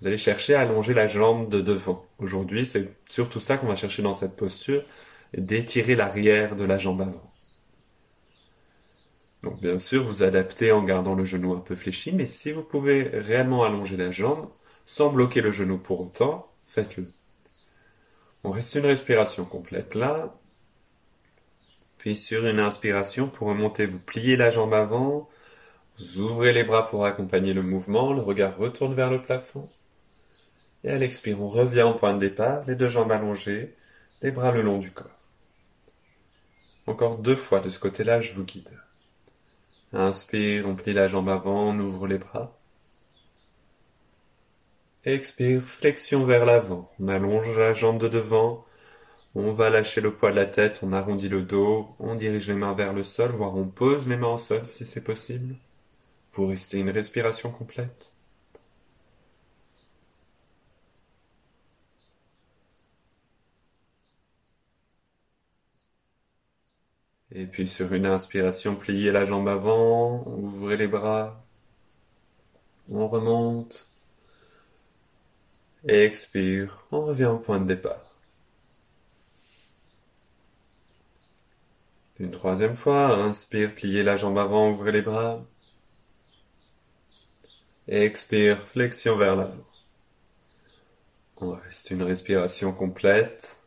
vous 0.00 0.06
allez 0.06 0.16
chercher 0.16 0.54
à 0.54 0.60
allonger 0.60 0.94
la 0.94 1.08
jambe 1.08 1.48
de 1.48 1.60
devant. 1.60 2.06
Aujourd'hui, 2.18 2.64
c'est 2.66 2.88
surtout 3.08 3.40
ça 3.40 3.56
qu'on 3.56 3.66
va 3.66 3.74
chercher 3.74 4.02
dans 4.02 4.12
cette 4.12 4.36
posture, 4.36 4.82
d'étirer 5.36 5.96
l'arrière 5.96 6.56
de 6.56 6.64
la 6.64 6.78
jambe 6.78 7.00
avant. 7.00 7.30
Donc 9.42 9.60
bien 9.60 9.78
sûr, 9.78 10.02
vous 10.02 10.22
adaptez 10.22 10.72
en 10.72 10.82
gardant 10.82 11.14
le 11.14 11.24
genou 11.24 11.54
un 11.54 11.60
peu 11.60 11.74
fléchi, 11.74 12.12
mais 12.12 12.26
si 12.26 12.50
vous 12.50 12.64
pouvez 12.64 13.02
réellement 13.02 13.64
allonger 13.64 13.96
la 13.96 14.10
jambe, 14.10 14.48
sans 14.84 15.10
bloquer 15.10 15.40
le 15.40 15.52
genou 15.52 15.78
pour 15.78 16.00
autant, 16.00 16.46
faites-le. 16.62 17.06
On 18.44 18.50
reste 18.50 18.74
une 18.74 18.86
respiration 18.86 19.44
complète 19.44 19.94
là. 19.94 20.34
Puis 21.98 22.16
sur 22.16 22.46
une 22.46 22.60
inspiration, 22.60 23.28
pour 23.28 23.48
remonter, 23.48 23.86
vous 23.86 23.98
pliez 23.98 24.36
la 24.36 24.50
jambe 24.50 24.74
avant, 24.74 25.28
vous 25.98 26.20
ouvrez 26.20 26.52
les 26.52 26.64
bras 26.64 26.86
pour 26.86 27.04
accompagner 27.04 27.52
le 27.52 27.62
mouvement, 27.62 28.12
le 28.12 28.22
regard 28.22 28.56
retourne 28.56 28.94
vers 28.94 29.10
le 29.10 29.20
plafond. 29.20 29.68
Et 30.84 30.90
à 30.90 30.98
l'expire, 30.98 31.42
on 31.42 31.48
revient 31.48 31.82
au 31.82 31.94
point 31.94 32.14
de 32.14 32.20
départ, 32.20 32.64
les 32.66 32.76
deux 32.76 32.88
jambes 32.88 33.10
allongées, 33.10 33.74
les 34.22 34.30
bras 34.30 34.52
le 34.52 34.62
long 34.62 34.78
du 34.78 34.92
corps. 34.92 35.10
Encore 36.86 37.18
deux 37.18 37.36
fois 37.36 37.60
de 37.60 37.68
ce 37.68 37.80
côté-là, 37.80 38.20
je 38.20 38.32
vous 38.32 38.44
guide. 38.44 38.70
Inspire, 39.92 40.68
on 40.68 40.74
plie 40.74 40.92
la 40.92 41.08
jambe 41.08 41.28
avant, 41.28 41.70
on 41.70 41.78
ouvre 41.78 42.06
les 42.06 42.18
bras. 42.18 42.58
Expire, 45.04 45.62
flexion 45.62 46.24
vers 46.24 46.44
l'avant. 46.44 46.90
On 47.00 47.08
allonge 47.08 47.56
la 47.56 47.72
jambe 47.72 47.98
de 47.98 48.08
devant. 48.08 48.66
On 49.34 49.52
va 49.52 49.70
lâcher 49.70 50.00
le 50.00 50.14
poids 50.14 50.30
de 50.30 50.36
la 50.36 50.46
tête, 50.46 50.80
on 50.82 50.92
arrondit 50.92 51.28
le 51.28 51.42
dos, 51.42 51.88
on 51.98 52.14
dirige 52.14 52.48
les 52.48 52.54
mains 52.54 52.74
vers 52.74 52.92
le 52.92 53.02
sol, 53.02 53.30
voire 53.30 53.56
on 53.56 53.68
pose 53.68 54.08
les 54.08 54.16
mains 54.16 54.34
au 54.34 54.38
sol 54.38 54.66
si 54.66 54.84
c'est 54.84 55.04
possible. 55.04 55.56
Vous 56.32 56.46
restez 56.46 56.78
une 56.78 56.90
respiration 56.90 57.50
complète. 57.50 58.12
Et 67.32 67.46
puis 67.46 67.66
sur 67.66 67.92
une 67.92 68.06
inspiration, 68.06 68.74
pliez 68.74 69.12
la 69.12 69.24
jambe 69.24 69.48
avant, 69.48 70.26
ouvrez 70.26 70.76
les 70.76 70.88
bras, 70.88 71.44
on 72.88 73.06
remonte, 73.08 73.88
et 75.86 76.04
expire, 76.04 76.86
on 76.90 77.02
revient 77.02 77.26
au 77.26 77.38
point 77.38 77.60
de 77.60 77.66
départ. 77.66 78.18
Une 82.18 82.30
troisième 82.30 82.74
fois, 82.74 83.14
inspire, 83.16 83.74
pliez 83.74 84.02
la 84.02 84.16
jambe 84.16 84.38
avant, 84.38 84.70
ouvrez 84.70 84.92
les 84.92 85.02
bras, 85.02 85.44
et 87.88 88.02
expire, 88.02 88.62
flexion 88.62 89.16
vers 89.16 89.36
l'avant. 89.36 89.64
On 91.40 91.52
reste 91.52 91.90
une 91.90 92.02
respiration 92.02 92.72
complète. 92.72 93.57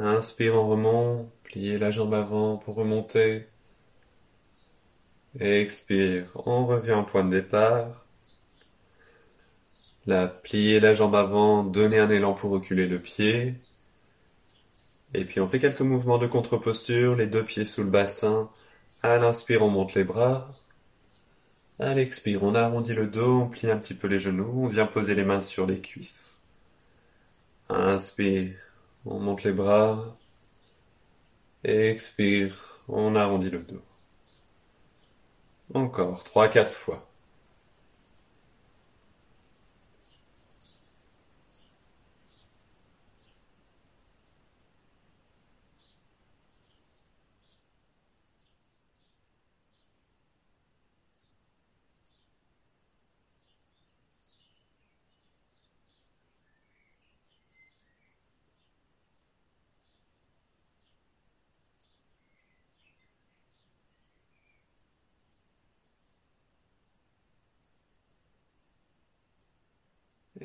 Inspire, 0.00 0.54
on 0.56 0.66
remonte, 0.66 1.30
pliez 1.44 1.78
la 1.78 1.90
jambe 1.90 2.14
avant 2.14 2.56
pour 2.56 2.74
remonter. 2.74 3.46
Expire, 5.38 6.30
on 6.34 6.64
revient 6.64 6.92
au 6.92 7.02
point 7.04 7.22
de 7.22 7.30
départ. 7.30 8.06
Là, 10.06 10.26
pliez 10.26 10.80
la 10.80 10.94
jambe 10.94 11.14
avant, 11.14 11.64
donnez 11.64 11.98
un 11.98 12.08
élan 12.08 12.32
pour 12.32 12.50
reculer 12.50 12.86
le 12.86 12.98
pied. 12.98 13.56
Et 15.12 15.24
puis 15.26 15.40
on 15.40 15.48
fait 15.48 15.58
quelques 15.58 15.82
mouvements 15.82 16.18
de 16.18 16.26
contre-posture, 16.26 17.14
les 17.16 17.26
deux 17.26 17.44
pieds 17.44 17.66
sous 17.66 17.82
le 17.82 17.90
bassin. 17.90 18.48
À 19.02 19.18
l'inspire, 19.18 19.62
on 19.62 19.68
monte 19.68 19.94
les 19.94 20.04
bras. 20.04 20.48
À 21.78 21.94
l'expire, 21.94 22.42
on 22.44 22.54
arrondit 22.54 22.94
le 22.94 23.06
dos, 23.06 23.40
on 23.42 23.48
plie 23.48 23.70
un 23.70 23.76
petit 23.76 23.94
peu 23.94 24.08
les 24.08 24.18
genoux, 24.18 24.64
on 24.64 24.68
vient 24.68 24.86
poser 24.86 25.14
les 25.14 25.24
mains 25.24 25.42
sur 25.42 25.66
les 25.66 25.80
cuisses. 25.80 26.42
Inspire, 27.68 28.54
on 29.04 29.18
monte 29.18 29.44
les 29.44 29.52
bras. 29.52 30.16
Expire, 31.64 32.82
on 32.88 33.14
arrondit 33.16 33.50
le 33.50 33.60
dos. 33.60 33.82
Encore, 35.74 36.22
trois, 36.24 36.48
quatre 36.48 36.72
fois. 36.72 37.09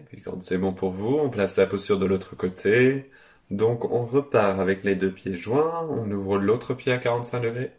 Puis 0.06 0.22
quand 0.22 0.42
c'est 0.42 0.58
bon 0.58 0.74
pour 0.74 0.92
vous, 0.92 1.16
on 1.16 1.30
place 1.30 1.58
la 1.58 1.68
posture 1.68 2.00
de 2.00 2.06
l'autre 2.06 2.36
côté. 2.36 3.10
Donc 3.52 3.86
on 3.86 4.04
repart 4.04 4.60
avec 4.60 4.84
les 4.84 4.96
deux 4.96 5.12
pieds 5.12 5.36
joints, 5.38 5.88
on 5.90 6.10
ouvre 6.12 6.38
l'autre 6.38 6.74
pied 6.74 6.92
à 6.94 6.98
45 6.98 7.42
degrés, 7.42 7.72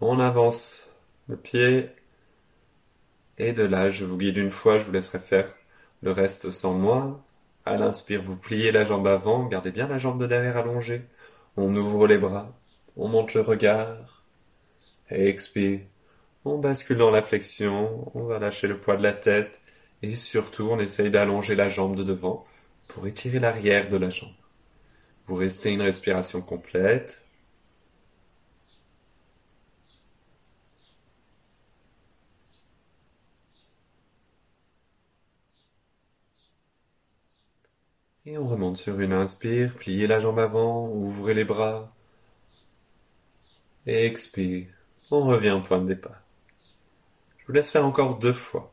on 0.00 0.20
avance 0.20 0.90
le 1.28 1.36
pied, 1.36 1.88
et 3.38 3.52
de 3.52 3.62
là 3.64 3.88
je 3.88 4.04
vous 4.04 4.18
guide 4.18 4.36
une 4.36 4.50
fois, 4.50 4.78
je 4.78 4.84
vous 4.84 4.92
laisserai 4.92 5.18
faire 5.18 5.54
le 6.02 6.10
reste 6.12 6.50
sans 6.50 6.74
moi. 6.74 7.22
À 7.64 7.76
l'inspire, 7.76 8.22
vous 8.22 8.36
pliez 8.36 8.72
la 8.72 8.84
jambe 8.84 9.06
avant, 9.06 9.46
gardez 9.46 9.70
bien 9.70 9.86
la 9.86 9.98
jambe 9.98 10.20
de 10.20 10.26
derrière 10.26 10.56
allongée, 10.56 11.02
on 11.56 11.74
ouvre 11.74 12.06
les 12.06 12.18
bras, 12.18 12.52
on 12.96 13.08
monte 13.08 13.34
le 13.34 13.42
regard, 13.42 14.24
et 15.10 15.28
expire, 15.28 15.80
on 16.44 16.58
bascule 16.58 16.98
dans 16.98 17.10
la 17.10 17.22
flexion, 17.22 18.10
on 18.14 18.24
va 18.24 18.38
lâcher 18.38 18.66
le 18.68 18.78
poids 18.78 18.96
de 18.96 19.02
la 19.02 19.12
tête, 19.12 19.59
et 20.02 20.14
surtout, 20.16 20.68
on 20.70 20.78
essaye 20.78 21.10
d'allonger 21.10 21.54
la 21.54 21.68
jambe 21.68 21.96
de 21.96 22.02
devant 22.02 22.46
pour 22.88 23.06
étirer 23.06 23.38
l'arrière 23.38 23.88
de 23.88 23.96
la 23.96 24.10
jambe. 24.10 24.30
Vous 25.26 25.34
restez 25.36 25.70
une 25.72 25.82
respiration 25.82 26.42
complète. 26.42 27.22
Et 38.24 38.38
on 38.38 38.48
remonte 38.48 38.76
sur 38.76 38.98
une 39.00 39.12
inspire, 39.12 39.74
pliez 39.74 40.06
la 40.06 40.18
jambe 40.20 40.38
avant, 40.38 40.88
ouvrez 40.88 41.34
les 41.34 41.44
bras. 41.44 41.92
Et 43.86 44.06
expire, 44.06 44.68
on 45.10 45.20
revient 45.26 45.50
au 45.50 45.60
point 45.60 45.80
de 45.80 45.86
départ. 45.86 46.22
Je 47.38 47.46
vous 47.46 47.52
laisse 47.52 47.70
faire 47.70 47.84
encore 47.84 48.18
deux 48.18 48.32
fois. 48.32 48.72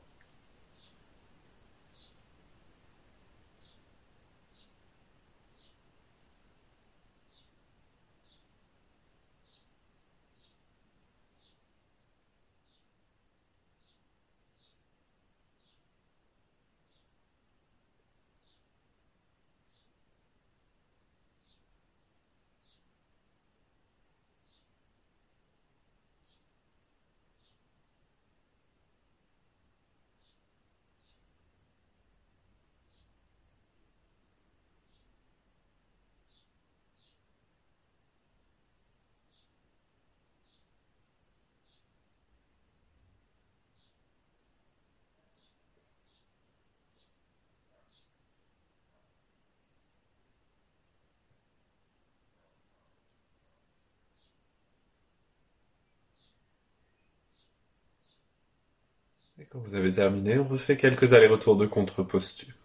Et 59.40 59.46
quand 59.46 59.60
vous 59.60 59.76
avez 59.76 59.92
terminé, 59.92 60.40
on 60.40 60.48
refait 60.48 60.78
quelques 60.78 61.14
allers-retours 61.14 61.58
de 61.58 61.68
contre-posture. 61.68 62.56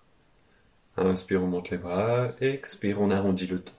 Inspire, 0.96 1.42
on 1.42 1.46
monte 1.46 1.68
les 1.68 1.76
bras. 1.76 2.28
Expire, 2.40 3.02
on 3.02 3.10
arrondit 3.10 3.46
le 3.46 3.58
dos. 3.58 3.72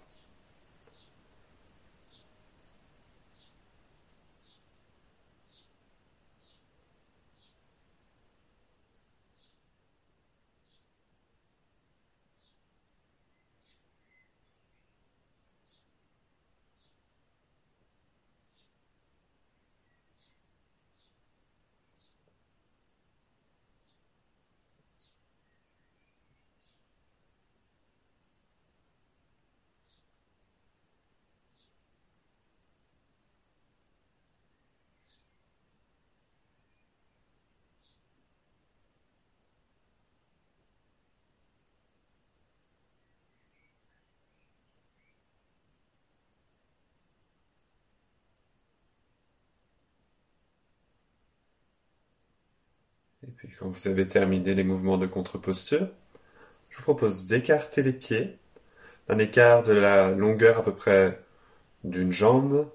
Et 53.43 53.51
quand 53.59 53.67
vous 53.67 53.87
avez 53.87 54.07
terminé 54.07 54.53
les 54.53 54.63
mouvements 54.63 54.97
de 54.97 55.05
contre-posture, 55.05 55.89
je 56.69 56.77
vous 56.77 56.83
propose 56.83 57.27
d'écarter 57.27 57.83
les 57.83 57.93
pieds 57.93 58.37
d'un 59.07 59.17
écart 59.17 59.63
de 59.63 59.73
la 59.73 60.11
longueur 60.11 60.59
à 60.59 60.63
peu 60.63 60.73
près 60.73 61.21
d'une 61.83 62.11
jambe. 62.11 62.71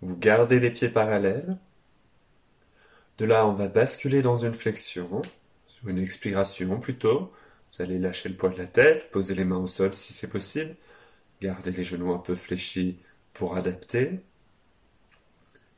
Vous 0.00 0.16
gardez 0.16 0.60
les 0.60 0.70
pieds 0.70 0.88
parallèles. 0.88 1.56
De 3.18 3.24
là, 3.24 3.46
on 3.46 3.54
va 3.54 3.66
basculer 3.66 4.22
dans 4.22 4.36
une 4.36 4.54
flexion, 4.54 5.22
sur 5.66 5.88
une 5.88 5.98
expiration 5.98 6.78
plutôt. 6.78 7.32
Vous 7.72 7.82
allez 7.82 7.98
lâcher 7.98 8.28
le 8.28 8.36
poids 8.36 8.50
de 8.50 8.58
la 8.58 8.68
tête, 8.68 9.10
poser 9.10 9.34
les 9.34 9.44
mains 9.44 9.58
au 9.58 9.66
sol 9.66 9.92
si 9.92 10.12
c'est 10.12 10.28
possible, 10.28 10.76
garder 11.40 11.72
les 11.72 11.84
genoux 11.84 12.12
un 12.12 12.18
peu 12.18 12.36
fléchis 12.36 12.98
pour 13.32 13.56
adapter. 13.56 14.20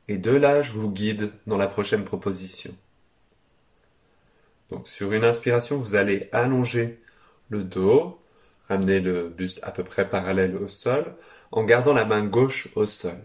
Et 0.09 0.19
de 0.19 0.33
là, 0.33 0.61
je 0.61 0.73
vous 0.73 0.91
guide 0.91 1.33
dans 1.47 1.57
la 1.57 1.67
prochaine 1.67 2.05
proposition. 2.05 2.77
Donc 4.71 4.87
sur 4.87 5.13
une 5.13 5.25
inspiration, 5.25 5.77
vous 5.77 5.95
allez 5.95 6.29
allonger 6.33 7.01
le 7.49 7.65
dos, 7.65 8.21
ramener 8.69 9.01
le 9.01 9.29
buste 9.29 9.61
à 9.63 9.73
peu 9.73 9.83
près 9.83 10.09
parallèle 10.09 10.57
au 10.57 10.69
sol, 10.69 11.17
en 11.51 11.65
gardant 11.65 11.93
la 11.93 12.05
main 12.05 12.23
gauche 12.23 12.69
au 12.77 12.87
sol. 12.87 13.21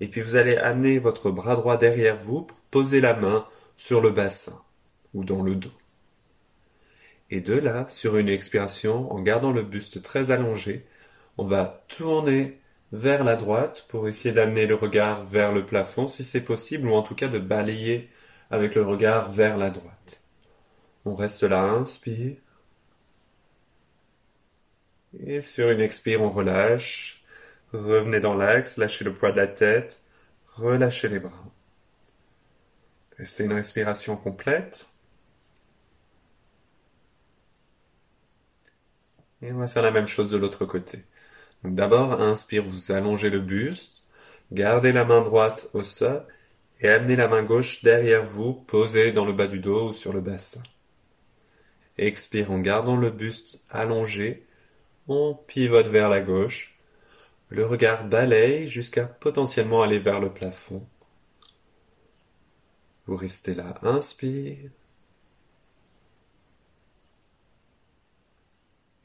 Et 0.00 0.08
puis 0.08 0.20
vous 0.20 0.36
allez 0.36 0.56
amener 0.56 0.98
votre 0.98 1.30
bras 1.30 1.56
droit 1.56 1.76
derrière 1.76 2.16
vous 2.16 2.42
pour 2.42 2.58
poser 2.70 3.00
la 3.00 3.14
main 3.14 3.46
sur 3.76 4.00
le 4.00 4.10
bassin 4.10 4.60
ou 5.14 5.24
dans 5.24 5.42
le 5.42 5.54
dos. 5.54 5.72
Et 7.30 7.40
de 7.40 7.54
là, 7.54 7.88
sur 7.88 8.16
une 8.16 8.28
expiration, 8.28 9.12
en 9.12 9.20
gardant 9.20 9.50
le 9.50 9.62
buste 9.62 10.02
très 10.02 10.30
allongé, 10.30 10.86
on 11.38 11.46
va 11.46 11.84
tourner 11.88 12.60
vers 12.92 13.24
la 13.24 13.34
droite 13.34 13.86
pour 13.88 14.06
essayer 14.06 14.32
d'amener 14.32 14.66
le 14.66 14.76
regard 14.76 15.24
vers 15.24 15.52
le 15.52 15.66
plafond 15.66 16.06
si 16.06 16.22
c'est 16.22 16.42
possible, 16.42 16.88
ou 16.88 16.94
en 16.94 17.02
tout 17.02 17.16
cas 17.16 17.28
de 17.28 17.40
balayer 17.40 18.08
avec 18.50 18.76
le 18.76 18.82
regard 18.82 19.32
vers 19.32 19.56
la 19.56 19.70
droite. 19.70 19.95
On 21.06 21.14
reste 21.14 21.44
là, 21.44 21.62
inspire. 21.62 22.36
Et 25.20 25.40
sur 25.40 25.70
une 25.70 25.80
expire, 25.80 26.20
on 26.20 26.30
relâche. 26.30 27.22
Revenez 27.72 28.18
dans 28.18 28.34
l'axe, 28.34 28.76
lâchez 28.76 29.04
le 29.04 29.14
poids 29.14 29.30
de 29.30 29.36
la 29.36 29.46
tête, 29.46 30.02
relâchez 30.48 31.08
les 31.08 31.20
bras. 31.20 31.46
Restez 33.18 33.44
une 33.44 33.52
respiration 33.52 34.16
complète. 34.16 34.88
Et 39.42 39.52
on 39.52 39.58
va 39.58 39.68
faire 39.68 39.82
la 39.82 39.92
même 39.92 40.08
chose 40.08 40.28
de 40.28 40.36
l'autre 40.36 40.64
côté. 40.64 41.04
D'abord, 41.62 42.20
inspire, 42.20 42.64
vous 42.64 42.90
allongez 42.90 43.30
le 43.30 43.40
buste, 43.40 44.08
gardez 44.50 44.90
la 44.90 45.04
main 45.04 45.22
droite 45.22 45.68
au 45.72 45.84
sol 45.84 46.26
et 46.80 46.88
amenez 46.88 47.14
la 47.14 47.28
main 47.28 47.44
gauche 47.44 47.84
derrière 47.84 48.24
vous, 48.24 48.54
posée 48.54 49.12
dans 49.12 49.24
le 49.24 49.32
bas 49.32 49.46
du 49.46 49.60
dos 49.60 49.90
ou 49.90 49.92
sur 49.92 50.12
le 50.12 50.20
bassin. 50.20 50.62
Expire 51.98 52.50
en 52.50 52.58
gardant 52.58 52.96
le 52.96 53.10
buste 53.10 53.64
allongé. 53.70 54.44
On 55.08 55.34
pivote 55.34 55.86
vers 55.86 56.08
la 56.08 56.20
gauche. 56.20 56.78
Le 57.48 57.64
regard 57.64 58.04
balaye 58.04 58.68
jusqu'à 58.68 59.06
potentiellement 59.06 59.82
aller 59.82 59.98
vers 59.98 60.20
le 60.20 60.32
plafond. 60.32 60.86
Vous 63.06 63.16
restez 63.16 63.54
là. 63.54 63.78
Inspire. 63.82 64.70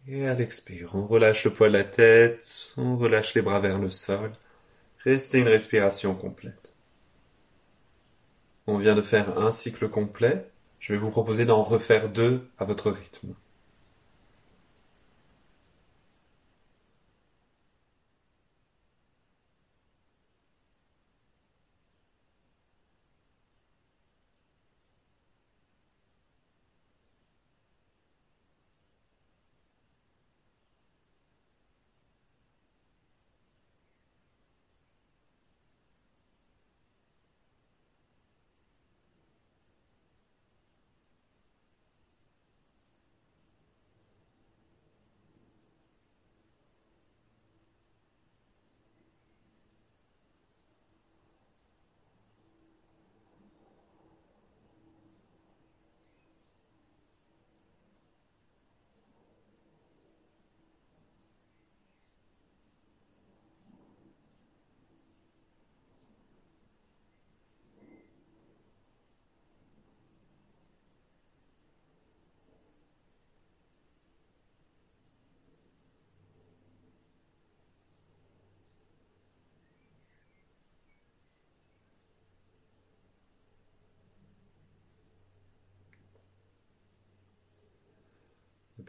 Et 0.08 0.28
à 0.28 0.34
l'expire, 0.34 0.96
on 0.96 1.06
relâche 1.06 1.46
le 1.46 1.54
poids 1.54 1.68
de 1.68 1.74
la 1.74 1.84
tête, 1.84 2.74
on 2.76 2.98
relâche 2.98 3.36
les 3.36 3.42
bras 3.42 3.60
vers 3.60 3.78
le 3.78 3.90
sol. 3.90 4.32
Restez 5.00 5.40
une 5.40 5.48
respiration 5.48 6.16
complète. 6.16 6.76
On 8.68 8.78
vient 8.78 8.96
de 8.96 9.02
faire 9.02 9.40
un 9.40 9.52
cycle 9.52 9.90
complet. 9.90 10.51
Je 10.82 10.94
vais 10.94 11.00
vous 11.00 11.12
proposer 11.12 11.46
d'en 11.46 11.62
refaire 11.62 12.10
deux 12.10 12.50
à 12.58 12.66
votre 12.66 12.90
rythme. 12.90 13.36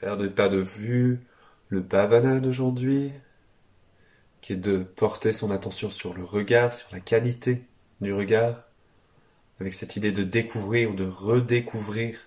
Perdez 0.02 0.30
pas 0.30 0.48
de 0.48 0.58
vue 0.58 1.20
le 1.68 1.78
bhavana 1.78 2.40
d'aujourd'hui, 2.40 3.12
qui 4.40 4.54
est 4.54 4.56
de 4.56 4.78
porter 4.78 5.32
son 5.32 5.52
attention 5.52 5.90
sur 5.90 6.12
le 6.12 6.24
regard, 6.24 6.72
sur 6.72 6.88
la 6.92 6.98
qualité 6.98 7.64
du 8.00 8.12
regard, 8.12 8.64
avec 9.60 9.72
cette 9.72 9.94
idée 9.94 10.10
de 10.10 10.24
découvrir 10.24 10.90
ou 10.90 10.94
de 10.94 11.06
redécouvrir 11.06 12.18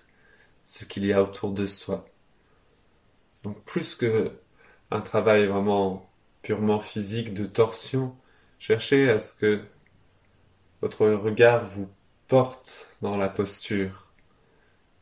ce 0.64 0.86
qu'il 0.86 1.04
y 1.04 1.12
a 1.12 1.22
autour 1.22 1.52
de 1.52 1.66
soi. 1.66 2.08
Donc 3.44 3.62
plus 3.64 3.94
que 3.94 4.32
un 4.90 5.02
travail 5.02 5.46
vraiment 5.46 6.10
purement 6.40 6.80
physique 6.80 7.34
de 7.34 7.44
torsion, 7.44 8.16
cherchez 8.58 9.10
à 9.10 9.18
ce 9.18 9.34
que 9.34 9.62
votre 10.80 11.06
regard 11.06 11.62
vous 11.66 11.90
porte 12.26 12.96
dans 13.02 13.18
la 13.18 13.28
posture, 13.28 14.05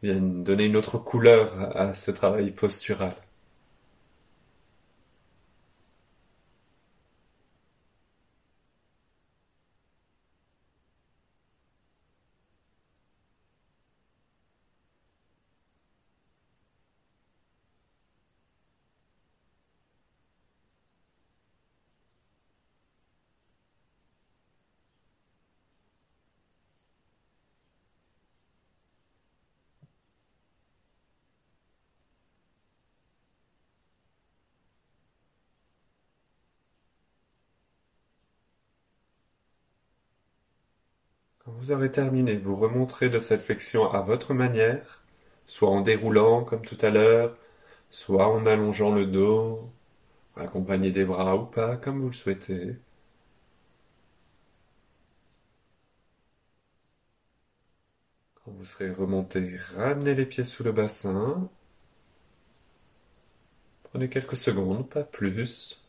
viennent 0.05 0.45
donner 0.45 0.67
une 0.67 0.77
autre 0.77 0.99
couleur 0.99 1.51
à 1.77 1.95
ce 1.95 2.12
travail 2.12 2.53
postural. 2.53 3.14
Quand 41.38 41.53
vous 41.64 41.72
aurez 41.72 41.90
terminé, 41.90 42.37
vous 42.37 42.57
remonterez 42.57 43.09
de 43.09 43.18
cette 43.18 43.40
flexion 43.40 43.90
à 43.90 44.03
votre 44.03 44.35
manière, 44.35 45.03
soit 45.46 45.70
en 45.70 45.81
déroulant 45.81 46.44
comme 46.44 46.62
tout 46.62 46.77
à 46.83 46.90
l'heure, 46.90 47.37
soit 47.90 48.29
en 48.29 48.46
allongeant 48.46 48.92
le 48.94 49.07
dos, 49.07 49.72
accompagné 50.37 50.92
des 50.92 51.05
bras 51.07 51.37
ou 51.37 51.46
pas, 51.46 51.77
comme 51.77 52.00
vous 52.00 52.09
le 52.09 52.12
souhaitez. 52.12 52.77
Quand 58.44 58.53
vous 58.53 58.64
serez 58.64 58.90
remonté, 58.92 59.57
ramenez 59.77 60.14
les 60.14 60.24
pieds 60.24 60.44
sous 60.44 60.62
le 60.62 60.72
bassin. 60.72 61.50
Prenez 63.85 64.11
quelques 64.11 64.37
secondes, 64.37 64.88
pas 64.90 65.05
plus. 65.05 65.84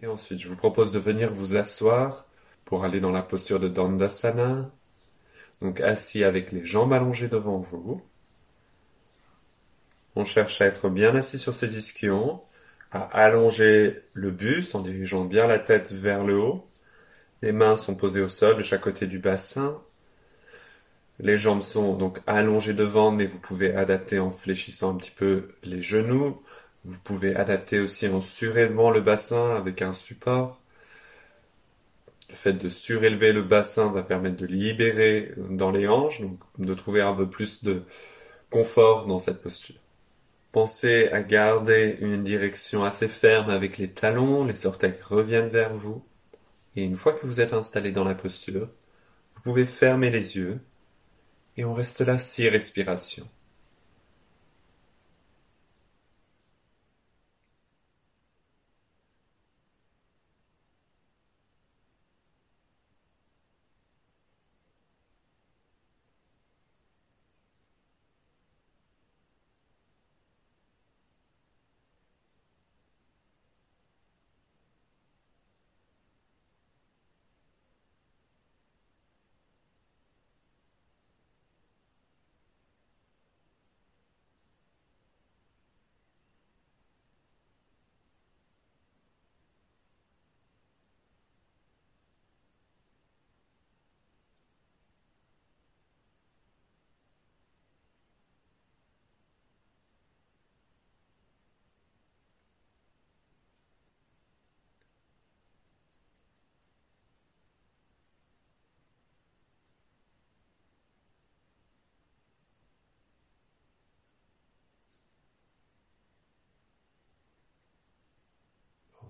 Et 0.00 0.06
ensuite, 0.06 0.38
je 0.38 0.48
vous 0.48 0.56
propose 0.56 0.92
de 0.92 0.98
venir 1.00 1.32
vous 1.32 1.56
asseoir 1.56 2.26
pour 2.64 2.84
aller 2.84 3.00
dans 3.00 3.10
la 3.10 3.22
posture 3.22 3.58
de 3.58 3.68
Dandasana. 3.68 4.70
Donc 5.60 5.80
assis 5.80 6.22
avec 6.22 6.52
les 6.52 6.64
jambes 6.64 6.92
allongées 6.92 7.28
devant 7.28 7.58
vous. 7.58 8.00
On 10.14 10.24
cherche 10.24 10.60
à 10.60 10.66
être 10.66 10.88
bien 10.88 11.16
assis 11.16 11.38
sur 11.38 11.54
ses 11.54 11.78
ischions, 11.78 12.40
à 12.92 13.02
allonger 13.02 14.02
le 14.14 14.30
buste 14.30 14.74
en 14.74 14.80
dirigeant 14.80 15.24
bien 15.24 15.46
la 15.46 15.58
tête 15.58 15.92
vers 15.92 16.24
le 16.24 16.38
haut. 16.38 16.66
Les 17.42 17.52
mains 17.52 17.76
sont 17.76 17.94
posées 17.94 18.20
au 18.20 18.28
sol 18.28 18.56
de 18.56 18.62
chaque 18.62 18.82
côté 18.82 19.06
du 19.06 19.18
bassin. 19.18 19.80
Les 21.18 21.36
jambes 21.36 21.62
sont 21.62 21.96
donc 21.96 22.20
allongées 22.28 22.74
devant, 22.74 23.10
mais 23.10 23.26
vous 23.26 23.40
pouvez 23.40 23.74
adapter 23.74 24.20
en 24.20 24.30
fléchissant 24.30 24.94
un 24.94 24.96
petit 24.96 25.10
peu 25.10 25.48
les 25.64 25.82
genoux. 25.82 26.38
Vous 26.88 26.98
pouvez 27.00 27.36
adapter 27.36 27.80
aussi 27.80 28.08
en 28.08 28.22
surélevant 28.22 28.90
le 28.90 29.02
bassin 29.02 29.54
avec 29.54 29.82
un 29.82 29.92
support. 29.92 30.58
Le 32.30 32.34
fait 32.34 32.54
de 32.54 32.70
surélever 32.70 33.34
le 33.34 33.42
bassin 33.42 33.92
va 33.92 34.02
permettre 34.02 34.36
de 34.36 34.46
libérer 34.46 35.34
dans 35.50 35.70
les 35.70 35.86
hanches, 35.86 36.22
donc 36.22 36.40
de 36.56 36.72
trouver 36.72 37.02
un 37.02 37.12
peu 37.12 37.28
plus 37.28 37.62
de 37.62 37.82
confort 38.48 39.06
dans 39.06 39.18
cette 39.18 39.42
posture. 39.42 39.76
Pensez 40.50 41.08
à 41.08 41.22
garder 41.22 41.98
une 42.00 42.24
direction 42.24 42.84
assez 42.84 43.08
ferme 43.08 43.50
avec 43.50 43.76
les 43.76 43.90
talons, 43.90 44.46
les 44.46 44.64
orteils 44.64 44.94
reviennent 45.04 45.50
vers 45.50 45.74
vous. 45.74 46.02
Et 46.74 46.84
une 46.84 46.96
fois 46.96 47.12
que 47.12 47.26
vous 47.26 47.42
êtes 47.42 47.52
installé 47.52 47.92
dans 47.92 48.04
la 48.04 48.14
posture, 48.14 48.70
vous 49.36 49.42
pouvez 49.42 49.66
fermer 49.66 50.08
les 50.08 50.38
yeux 50.38 50.58
et 51.58 51.66
on 51.66 51.74
reste 51.74 52.00
là 52.00 52.18
six 52.18 52.48
respirations. 52.48 53.28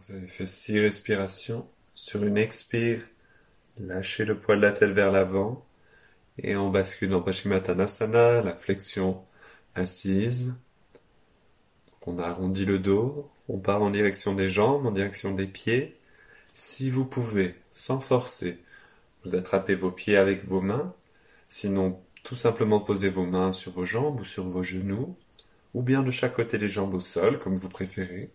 Vous 0.01 0.15
avez 0.15 0.27
fait 0.27 0.47
six 0.47 0.79
respirations. 0.79 1.69
Sur 1.95 2.23
une 2.23 2.39
expire, 2.39 3.01
lâchez 3.81 4.25
le 4.25 4.39
poids 4.39 4.55
de 4.55 4.61
la 4.61 4.71
tête 4.71 4.93
vers 4.93 5.11
l'avant 5.11 5.67
et 6.39 6.57
on 6.57 6.71
bascule 6.71 7.09
dans 7.09 7.21
Paschimottanasana, 7.21 8.43
la 8.43 8.55
flexion 8.55 9.25
assise. 9.75 10.55
On 12.07 12.19
arrondit 12.19 12.65
le 12.65 12.79
dos, 12.79 13.29
on 13.49 13.59
part 13.59 13.83
en 13.83 13.91
direction 13.91 14.35
des 14.35 14.51
jambes, 14.51 14.87
en 14.87 14.93
direction 14.93 15.35
des 15.35 15.49
pieds. 15.49 15.99
Si 16.53 16.91
vous 16.91 17.05
pouvez, 17.05 17.57
sans 17.73 17.99
forcer, 17.99 18.63
vous 19.25 19.35
attrapez 19.35 19.75
vos 19.75 19.91
pieds 19.91 20.17
avec 20.17 20.47
vos 20.47 20.61
mains. 20.61 20.95
Sinon, 21.49 22.01
tout 22.23 22.37
simplement 22.37 22.81
posez 22.81 23.09
vos 23.09 23.27
mains 23.27 23.51
sur 23.51 23.73
vos 23.73 23.85
jambes 23.85 24.21
ou 24.21 24.25
sur 24.25 24.45
vos 24.45 24.63
genoux, 24.63 25.17
ou 25.75 25.83
bien 25.83 26.03
de 26.03 26.13
chaque 26.13 26.35
côté 26.35 26.57
des 26.57 26.69
jambes 26.69 26.95
au 26.95 27.01
sol, 27.01 27.41
comme 27.41 27.57
vous 27.57 27.69
préférez. 27.69 28.31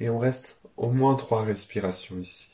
Et 0.00 0.10
on 0.10 0.18
reste 0.18 0.62
au 0.76 0.90
moins 0.90 1.14
trois 1.14 1.42
respirations 1.42 2.18
ici. 2.18 2.53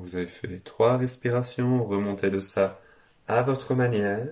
Vous 0.00 0.16
avez 0.16 0.26
fait 0.26 0.60
trois 0.60 0.96
respirations, 0.96 1.84
remontez 1.84 2.30
de 2.30 2.40
ça 2.40 2.80
à 3.28 3.42
votre 3.42 3.74
manière. 3.74 4.28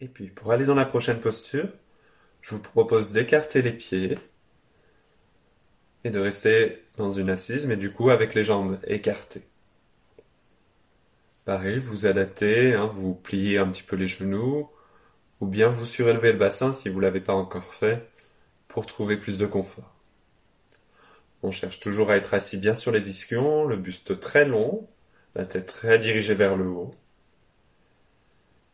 Et 0.00 0.08
puis, 0.08 0.28
pour 0.28 0.52
aller 0.52 0.64
dans 0.64 0.74
la 0.74 0.84
prochaine 0.84 1.20
posture, 1.20 1.68
je 2.42 2.54
vous 2.54 2.60
propose 2.62 3.12
d'écarter 3.12 3.62
les 3.62 3.72
pieds 3.72 4.18
et 6.04 6.10
de 6.10 6.20
rester 6.20 6.84
dans 6.96 7.10
une 7.10 7.30
assise, 7.30 7.66
mais 7.66 7.76
du 7.76 7.92
coup 7.92 8.10
avec 8.10 8.34
les 8.34 8.44
jambes 8.44 8.78
écartées. 8.86 9.42
Pareil, 11.44 11.78
vous 11.78 12.06
adaptez, 12.06 12.74
hein, 12.74 12.86
vous 12.86 13.14
pliez 13.14 13.58
un 13.58 13.68
petit 13.68 13.82
peu 13.82 13.96
les 13.96 14.06
genoux, 14.06 14.68
ou 15.40 15.46
bien 15.46 15.68
vous 15.68 15.86
surélevez 15.86 16.32
le 16.32 16.38
bassin 16.38 16.72
si 16.72 16.88
vous 16.88 16.98
ne 16.98 17.02
l'avez 17.02 17.20
pas 17.20 17.34
encore 17.34 17.74
fait 17.74 18.08
pour 18.68 18.86
trouver 18.86 19.16
plus 19.16 19.38
de 19.38 19.46
confort. 19.46 19.94
On 21.42 21.50
cherche 21.50 21.80
toujours 21.80 22.10
à 22.10 22.16
être 22.16 22.34
assis 22.34 22.58
bien 22.58 22.74
sur 22.74 22.92
les 22.92 23.08
ischions, 23.10 23.64
le 23.64 23.76
buste 23.76 24.20
très 24.20 24.44
long, 24.44 24.88
la 25.34 25.46
tête 25.46 25.66
très 25.66 25.98
dirigée 25.98 26.34
vers 26.34 26.56
le 26.56 26.66
haut. 26.66 26.94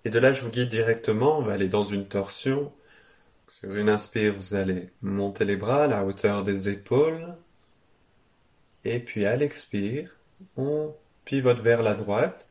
Et 0.05 0.11
de 0.11 0.19
là, 0.19 0.33
je 0.33 0.43
vous 0.43 0.51
guide 0.51 0.69
directement, 0.69 1.39
on 1.39 1.43
va 1.43 1.55
aller 1.55 1.69
dans 1.69 1.85
une 1.85 2.07
torsion. 2.07 2.73
Sur 3.49 3.75
une 3.75 3.89
inspire, 3.89 4.35
vous 4.35 4.55
allez 4.55 4.87
monter 5.03 5.45
les 5.45 5.57
bras 5.57 5.85
à 5.85 5.87
la 5.87 6.05
hauteur 6.05 6.45
des 6.45 6.69
épaules. 6.69 7.37
Et 8.85 9.01
puis 9.01 9.25
à 9.25 9.37
l'expire, 9.37 10.17
on 10.57 10.95
pivote 11.25 11.61
vers 11.61 11.83
la 11.83 11.95
droite, 11.95 12.49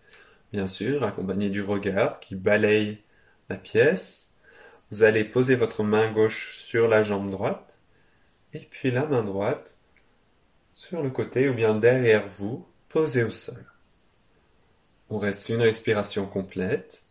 bien 0.51 0.67
sûr, 0.67 1.03
accompagné 1.03 1.49
du 1.49 1.61
regard 1.61 2.19
qui 2.19 2.35
balaye 2.35 2.99
la 3.49 3.55
pièce. 3.55 4.32
Vous 4.91 5.03
allez 5.03 5.23
poser 5.23 5.55
votre 5.55 5.83
main 5.83 6.11
gauche 6.11 6.57
sur 6.57 6.87
la 6.87 7.03
jambe 7.03 7.29
droite 7.29 7.77
et 8.53 8.59
puis 8.59 8.91
la 8.91 9.05
main 9.05 9.23
droite 9.23 9.79
sur 10.73 11.01
le 11.01 11.09
côté 11.09 11.49
ou 11.49 11.53
bien 11.53 11.75
derrière 11.75 12.27
vous, 12.27 12.67
posée 12.89 13.23
au 13.23 13.31
sol. 13.31 13.65
On 15.09 15.17
reste 15.17 15.49
une 15.49 15.61
respiration 15.61 16.25
complète. 16.25 17.03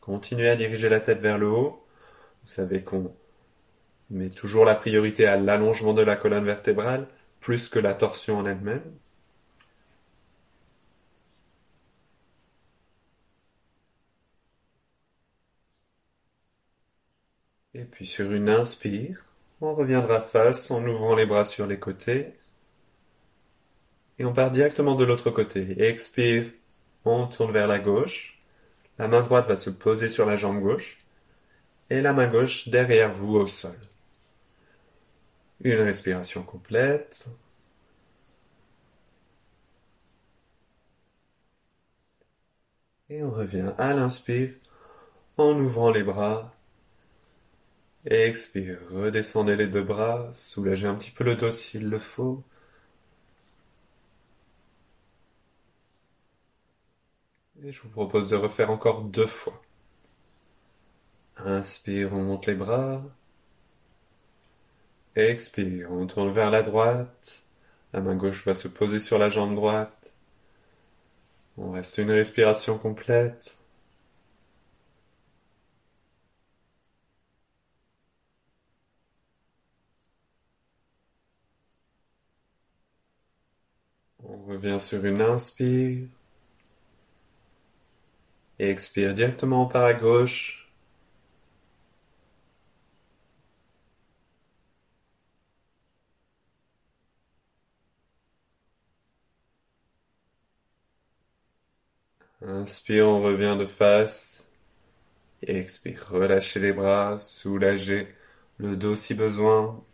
Continuez 0.00 0.48
à 0.48 0.56
diriger 0.56 0.88
la 0.88 1.00
tête 1.00 1.20
vers 1.20 1.38
le 1.38 1.48
haut. 1.48 1.84
Vous 2.42 2.48
savez 2.48 2.82
qu'on 2.82 3.12
mais 4.10 4.30
toujours 4.30 4.64
la 4.64 4.74
priorité 4.74 5.26
à 5.26 5.36
l'allongement 5.36 5.92
de 5.92 6.02
la 6.02 6.16
colonne 6.16 6.44
vertébrale 6.44 7.06
plus 7.40 7.68
que 7.68 7.78
la 7.78 7.94
torsion 7.94 8.38
en 8.38 8.44
elle-même. 8.46 8.82
Et 17.78 17.84
puis 17.84 18.06
sur 18.06 18.32
une 18.32 18.48
inspire, 18.48 19.24
on 19.60 19.72
reviendra 19.72 20.20
face 20.20 20.72
en 20.72 20.84
ouvrant 20.84 21.14
les 21.14 21.26
bras 21.26 21.44
sur 21.44 21.64
les 21.68 21.78
côtés. 21.78 22.34
Et 24.18 24.24
on 24.24 24.32
part 24.32 24.50
directement 24.50 24.96
de 24.96 25.04
l'autre 25.04 25.30
côté. 25.30 25.80
Expire, 25.88 26.50
on 27.04 27.28
tourne 27.28 27.52
vers 27.52 27.68
la 27.68 27.78
gauche. 27.78 28.42
La 28.98 29.06
main 29.06 29.22
droite 29.22 29.46
va 29.46 29.56
se 29.56 29.70
poser 29.70 30.08
sur 30.08 30.26
la 30.26 30.36
jambe 30.36 30.60
gauche. 30.60 30.98
Et 31.88 32.02
la 32.02 32.12
main 32.12 32.26
gauche 32.26 32.68
derrière 32.68 33.12
vous 33.12 33.36
au 33.36 33.46
sol. 33.46 33.78
Une 35.60 35.78
respiration 35.78 36.42
complète. 36.42 37.26
Et 43.08 43.22
on 43.22 43.30
revient 43.30 43.72
à 43.78 43.94
l'inspire 43.94 44.50
en 45.36 45.52
ouvrant 45.60 45.92
les 45.92 46.02
bras. 46.02 46.57
Expire, 48.08 48.80
redescendez 48.90 49.54
les 49.54 49.66
deux 49.68 49.82
bras, 49.82 50.30
soulagez 50.32 50.86
un 50.88 50.94
petit 50.94 51.10
peu 51.10 51.24
le 51.24 51.36
dos 51.36 51.50
s'il 51.50 51.88
le 51.88 51.98
faut. 51.98 52.42
Et 57.62 57.70
je 57.70 57.82
vous 57.82 57.90
propose 57.90 58.30
de 58.30 58.36
refaire 58.36 58.70
encore 58.70 59.02
deux 59.02 59.26
fois. 59.26 59.60
Inspire, 61.36 62.14
on 62.14 62.22
monte 62.22 62.46
les 62.46 62.54
bras. 62.54 63.02
Expire, 65.14 65.92
on 65.92 66.06
tourne 66.06 66.30
vers 66.30 66.50
la 66.50 66.62
droite. 66.62 67.42
La 67.92 68.00
main 68.00 68.14
gauche 68.16 68.46
va 68.46 68.54
se 68.54 68.68
poser 68.68 69.00
sur 69.00 69.18
la 69.18 69.28
jambe 69.28 69.54
droite. 69.54 70.14
On 71.58 71.72
reste 71.72 71.98
une 71.98 72.10
respiration 72.10 72.78
complète. 72.78 73.57
Revient 84.48 84.80
sur 84.80 85.04
une 85.04 85.20
inspire. 85.20 86.08
Et 88.60 88.70
expire 88.70 89.14
directement 89.14 89.66
par 89.66 89.82
à 89.84 89.94
gauche. 89.94 90.70
Inspire, 102.42 103.06
on 103.06 103.22
revient 103.22 103.56
de 103.56 103.64
face. 103.64 104.50
expire, 105.42 106.06
relâchez 106.10 106.60
les 106.60 106.72
bras, 106.72 107.18
soulagez 107.18 108.08
le 108.58 108.76
dos 108.76 108.94
si 108.94 109.14
besoin. 109.14 109.84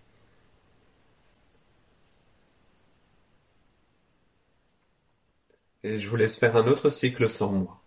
Et 5.84 6.00
je 6.00 6.08
vous 6.08 6.16
laisse 6.16 6.36
faire 6.36 6.56
un 6.56 6.66
autre 6.66 6.90
cycle 6.90 7.28
sans 7.28 7.52
moi. 7.52 7.83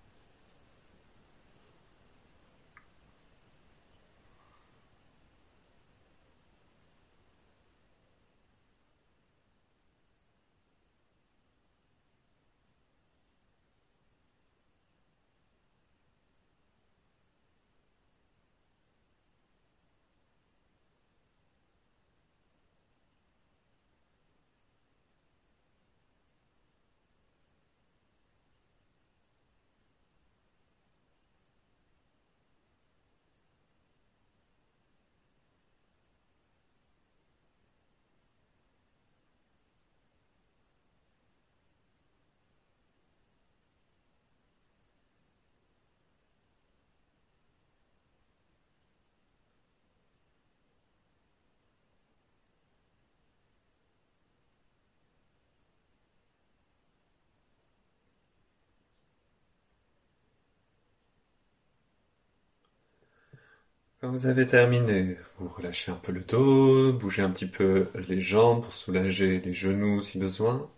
Vous 64.10 64.26
avez 64.26 64.48
terminé, 64.48 65.18
vous 65.38 65.48
relâchez 65.50 65.92
un 65.92 65.96
peu 65.96 66.12
le 66.12 66.22
dos, 66.22 66.94
bougez 66.94 67.22
un 67.22 67.30
petit 67.30 67.46
peu 67.46 67.90
les 68.08 68.22
jambes 68.22 68.64
pour 68.64 68.74
soulager 68.74 69.40
les 69.42 69.54
genoux 69.54 70.02
si 70.02 70.18
besoin. 70.20 70.70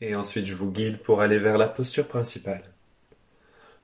Et 0.00 0.14
ensuite, 0.14 0.44
je 0.44 0.54
vous 0.54 0.70
guide 0.70 0.98
pour 1.02 1.22
aller 1.22 1.38
vers 1.38 1.56
la 1.56 1.66
posture 1.68 2.06
principale. 2.06 2.62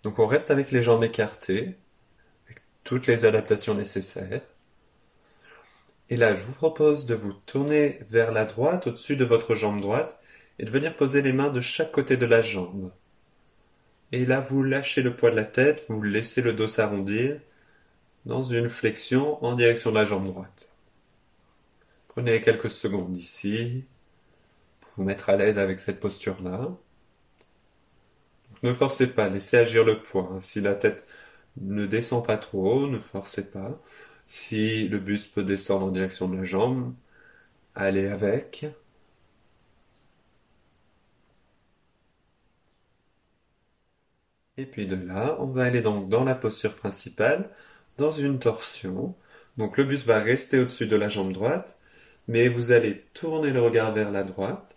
Donc 0.03 0.19
on 0.19 0.27
reste 0.27 0.51
avec 0.51 0.71
les 0.71 0.83
jambes 0.83 1.05
écartées, 1.05 1.77
avec 2.47 2.63
toutes 2.85 3.07
les 3.07 3.25
adaptations 3.25 3.75
nécessaires. 3.75 4.43
Et 6.11 6.17
là, 6.17 6.35
je 6.35 6.43
vous 6.43 6.53
propose 6.53 7.07
de 7.07 7.15
vous 7.15 7.33
tourner 7.33 8.01
vers 8.09 8.33
la 8.33 8.45
droite, 8.45 8.87
au-dessus 8.87 9.17
de 9.17 9.25
votre 9.25 9.55
jambe 9.55 9.81
droite, 9.81 10.18
et 10.59 10.65
de 10.65 10.71
venir 10.71 10.97
poser 10.97 11.23
les 11.23 11.33
mains 11.33 11.51
de 11.51 11.61
chaque 11.61 11.93
côté 11.93 12.17
de 12.17 12.27
la 12.27 12.41
jambe. 12.41 12.91
Et 14.13 14.27
là, 14.27 14.41
vous 14.41 14.63
lâchez 14.63 15.03
le 15.03 15.15
poids 15.15 15.31
de 15.31 15.37
la 15.37 15.45
tête, 15.45 15.85
vous 15.89 16.03
laissez 16.03 16.43
le 16.43 16.53
dos 16.53 16.69
s'arrondir 16.69 17.41
dans 18.25 18.43
une 18.43 18.69
flexion 18.69 19.43
en 19.45 19.55
direction 19.55 19.91
de 19.91 19.97
la 19.97 20.05
jambe 20.05 20.25
droite. 20.25 20.73
Prenez 22.09 22.41
quelques 22.41 22.71
secondes 22.71 23.17
ici 23.17 23.87
pour 24.81 24.91
vous 24.93 25.05
mettre 25.05 25.29
à 25.29 25.37
l'aise 25.37 25.59
avec 25.59 25.79
cette 25.79 26.01
posture-là. 26.01 26.69
Ne 28.63 28.73
forcez 28.73 29.07
pas, 29.09 29.29
laissez 29.29 29.57
agir 29.57 29.85
le 29.85 30.03
poids. 30.03 30.37
Si 30.41 30.61
la 30.61 30.75
tête 30.75 31.07
ne 31.61 31.87
descend 31.87 32.27
pas 32.27 32.39
trop, 32.39 32.87
ne 32.87 32.99
forcez 32.99 33.51
pas. 33.51 33.81
Si 34.27 34.89
le 34.89 34.99
buste 34.99 35.35
peut 35.35 35.45
descendre 35.45 35.87
en 35.87 35.91
direction 35.91 36.29
de 36.29 36.37
la 36.37 36.45
jambe, 36.45 36.95
allez 37.75 38.07
avec. 38.09 38.67
Et 44.59 44.67
puis 44.67 44.87
de 44.87 44.97
là, 44.97 45.37
on 45.39 45.47
va 45.47 45.63
aller 45.63 45.83
donc 45.83 46.09
dans 46.09 46.25
la 46.25 46.35
posture 46.35 46.75
principale, 46.75 47.49
dans 47.97 48.11
une 48.11 48.41
torsion. 48.41 49.15
Donc 49.57 49.79
le 49.79 49.85
buste 49.85 50.07
va 50.07 50.19
rester 50.19 50.59
au-dessus 50.59 50.89
de 50.89 50.97
la 50.97 51.09
jambe 51.09 51.33
droite, 51.33 51.79
mais 52.27 52.49
vous 52.49 52.73
allez 52.73 53.05
tourner 53.15 53.51
le 53.51 53.63
regard 53.63 53.95
vers 53.95 54.11
la 54.11 54.25
droite, 54.25 54.75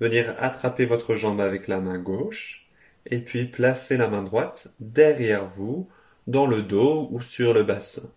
venir 0.00 0.36
attraper 0.38 0.84
votre 0.84 1.16
jambe 1.16 1.40
avec 1.40 1.66
la 1.66 1.80
main 1.80 1.98
gauche, 1.98 2.68
et 3.06 3.20
puis 3.20 3.46
placer 3.46 3.96
la 3.96 4.08
main 4.08 4.22
droite 4.22 4.68
derrière 4.80 5.46
vous, 5.46 5.88
dans 6.26 6.46
le 6.46 6.60
dos 6.60 7.08
ou 7.10 7.22
sur 7.22 7.54
le 7.54 7.62
bassin. 7.62 8.10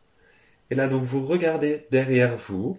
Et 0.70 0.76
là 0.76 0.90
donc 0.90 1.04
vous 1.04 1.26
regardez 1.26 1.88
derrière 1.92 2.36
vous, 2.36 2.78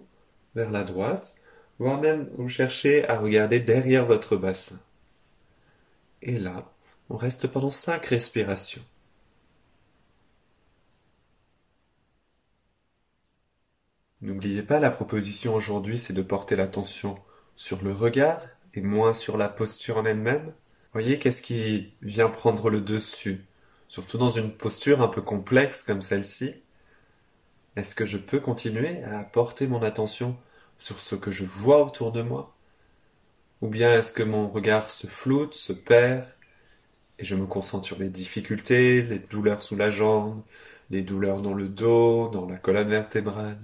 vers 0.53 0.69
la 0.69 0.83
droite, 0.83 1.37
voire 1.79 1.99
même 1.99 2.29
vous 2.37 2.49
cherchez 2.49 3.07
à 3.09 3.17
regarder 3.17 3.59
derrière 3.59 4.05
votre 4.05 4.37
bassin. 4.37 4.79
Et 6.21 6.37
là, 6.37 6.71
on 7.11 7.17
reste 7.17 7.47
pendant 7.47 7.69
cinq 7.69 8.05
respirations. 8.05 8.81
N'oubliez 14.21 14.63
pas, 14.63 14.79
la 14.79 14.91
proposition 14.91 15.53
aujourd'hui, 15.53 15.97
c'est 15.97 16.13
de 16.13 16.21
porter 16.21 16.55
l'attention 16.55 17.19
sur 17.57 17.83
le 17.83 17.91
regard 17.91 18.41
et 18.73 18.81
moins 18.81 19.13
sur 19.13 19.35
la 19.35 19.49
posture 19.49 19.97
en 19.97 20.05
elle-même. 20.05 20.53
Voyez 20.93 21.19
qu'est-ce 21.19 21.41
qui 21.41 21.93
vient 22.01 22.29
prendre 22.29 22.69
le 22.69 22.79
dessus, 22.79 23.45
surtout 23.89 24.17
dans 24.17 24.29
une 24.29 24.51
posture 24.51 25.01
un 25.01 25.09
peu 25.09 25.21
complexe 25.21 25.83
comme 25.83 26.01
celle-ci. 26.01 26.53
Est-ce 27.75 27.93
que 27.93 28.05
je 28.05 28.17
peux 28.17 28.39
continuer 28.39 29.03
à 29.03 29.25
porter 29.25 29.67
mon 29.67 29.81
attention 29.83 30.37
sur 30.77 30.99
ce 30.99 31.15
que 31.15 31.31
je 31.31 31.43
vois 31.43 31.85
autour 31.85 32.13
de 32.13 32.21
moi? 32.21 32.55
Ou 33.61 33.67
bien 33.67 33.99
est-ce 33.99 34.13
que 34.13 34.23
mon 34.23 34.49
regard 34.49 34.89
se 34.89 35.07
floute, 35.07 35.55
se 35.55 35.73
perd 35.73 36.25
Et 37.21 37.25
je 37.25 37.35
me 37.35 37.45
concentre 37.45 37.85
sur 37.85 37.99
les 37.99 38.09
difficultés, 38.09 39.03
les 39.03 39.19
douleurs 39.19 39.61
sous 39.61 39.75
la 39.75 39.91
jambe, 39.91 40.41
les 40.89 41.03
douleurs 41.03 41.43
dans 41.43 41.53
le 41.53 41.69
dos, 41.69 42.29
dans 42.29 42.47
la 42.47 42.57
colonne 42.57 42.89
vertébrale. 42.89 43.59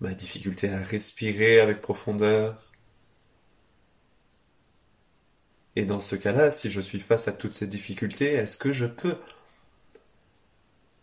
Ma 0.00 0.14
difficulté 0.14 0.70
à 0.70 0.78
respirer 0.78 1.60
avec 1.60 1.82
profondeur. 1.82 2.72
Et 5.74 5.84
dans 5.84 6.00
ce 6.00 6.16
cas-là, 6.16 6.50
si 6.50 6.70
je 6.70 6.80
suis 6.80 6.98
face 6.98 7.28
à 7.28 7.32
toutes 7.32 7.52
ces 7.52 7.66
difficultés, 7.66 8.32
est-ce 8.32 8.56
que 8.56 8.72
je 8.72 8.86
peux 8.86 9.18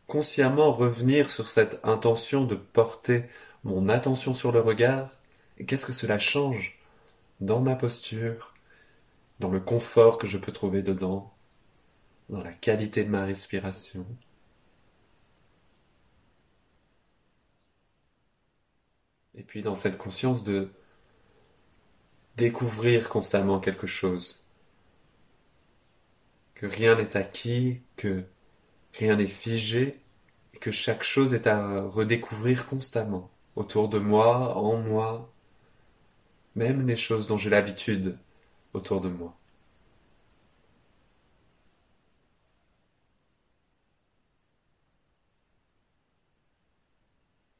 consciemment 0.08 0.74
revenir 0.74 1.30
sur 1.30 1.48
cette 1.50 1.80
intention 1.84 2.46
de 2.46 2.56
porter 2.56 3.26
mon 3.64 3.90
attention 3.90 4.34
sur 4.34 4.52
le 4.52 4.60
regard? 4.60 5.12
Et 5.60 5.68
qu'est-ce 5.68 5.86
que 5.86 5.94
cela 5.94 6.18
change 6.18 6.80
dans 7.42 7.62
ma 7.62 7.76
posture, 7.76 8.53
dans 9.40 9.50
le 9.50 9.60
confort 9.60 10.18
que 10.18 10.28
je 10.28 10.38
peux 10.38 10.52
trouver 10.52 10.82
dedans, 10.82 11.34
dans 12.30 12.44
la 12.44 12.54
qualité 12.54 13.04
de 13.04 13.10
ma 13.10 13.26
respiration. 13.26 14.06
Et 19.36 19.44
puis 19.44 19.64
dans 19.64 19.76
cette 19.76 19.98
conscience 19.98 20.44
de 20.44 20.72
découvrir 22.38 23.10
constamment 23.10 23.60
quelque 23.60 23.88
chose. 23.88 24.46
Que 26.56 26.66
rien 26.66 26.96
n'est 26.96 27.18
acquis, 27.18 27.82
que 27.96 28.24
rien 28.94 29.16
n'est 29.16 29.28
figé, 29.28 30.00
et 30.54 30.58
que 30.58 30.72
chaque 30.72 31.04
chose 31.04 31.34
est 31.34 31.48
à 31.48 31.82
redécouvrir 31.82 32.68
constamment, 32.68 33.30
autour 33.56 33.90
de 33.90 34.00
moi, 34.00 34.56
en 34.56 34.78
moi, 34.78 35.34
même 36.56 36.88
les 36.88 36.96
choses 36.96 37.28
dont 37.28 37.38
j'ai 37.38 37.50
l'habitude 37.50 38.18
autour 38.74 39.02
de 39.02 39.10
moi. 39.10 39.36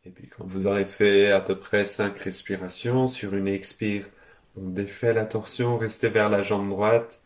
Et 0.06 0.12
puis 0.12 0.30
quand 0.30 0.46
vous 0.46 0.68
aurez 0.68 0.86
fait 0.86 1.32
à 1.32 1.42
peu 1.42 1.60
près 1.60 1.84
cinq 1.84 2.18
respirations 2.20 3.06
sur 3.06 3.36
une 3.36 3.50
expire, 3.50 4.08
on 4.56 4.70
défait 4.70 5.12
la 5.14 5.26
torsion, 5.26 5.76
restez 5.78 6.08
vers 6.10 6.30
la 6.30 6.42
jambe 6.42 6.70
droite, 6.70 7.22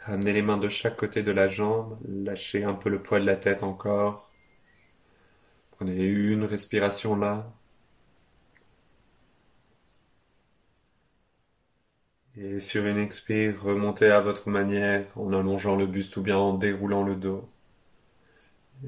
ramenez 0.00 0.32
les 0.32 0.42
mains 0.42 0.58
de 0.58 0.68
chaque 0.68 0.96
côté 0.96 1.22
de 1.22 1.32
la 1.32 1.48
jambe, 1.48 1.98
lâchez 2.08 2.64
un 2.64 2.74
peu 2.74 2.90
le 2.90 3.02
poids 3.02 3.20
de 3.20 3.26
la 3.26 3.36
tête 3.36 3.62
encore. 3.62 4.32
Prenez 5.70 6.04
une 6.04 6.44
respiration 6.44 7.16
là. 7.16 7.50
Et 12.38 12.58
sur 12.58 12.86
une 12.86 12.96
expire, 12.96 13.62
remontez 13.62 14.06
à 14.10 14.22
votre 14.22 14.48
manière 14.48 15.06
en 15.14 15.30
allongeant 15.34 15.76
le 15.76 15.84
buste 15.84 16.16
ou 16.16 16.22
bien 16.22 16.38
en 16.38 16.54
déroulant 16.54 17.02
le 17.02 17.16
dos. 17.16 17.50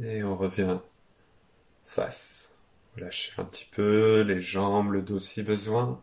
Et 0.03 0.22
on 0.24 0.34
revient 0.36 0.80
face. 1.84 2.55
Lâchez 2.96 3.32
un 3.38 3.44
petit 3.44 3.68
peu 3.70 4.22
les 4.22 4.40
jambes, 4.40 4.92
le 4.92 5.03
dos 5.03 5.20
si 5.20 5.42
besoin. 5.42 6.03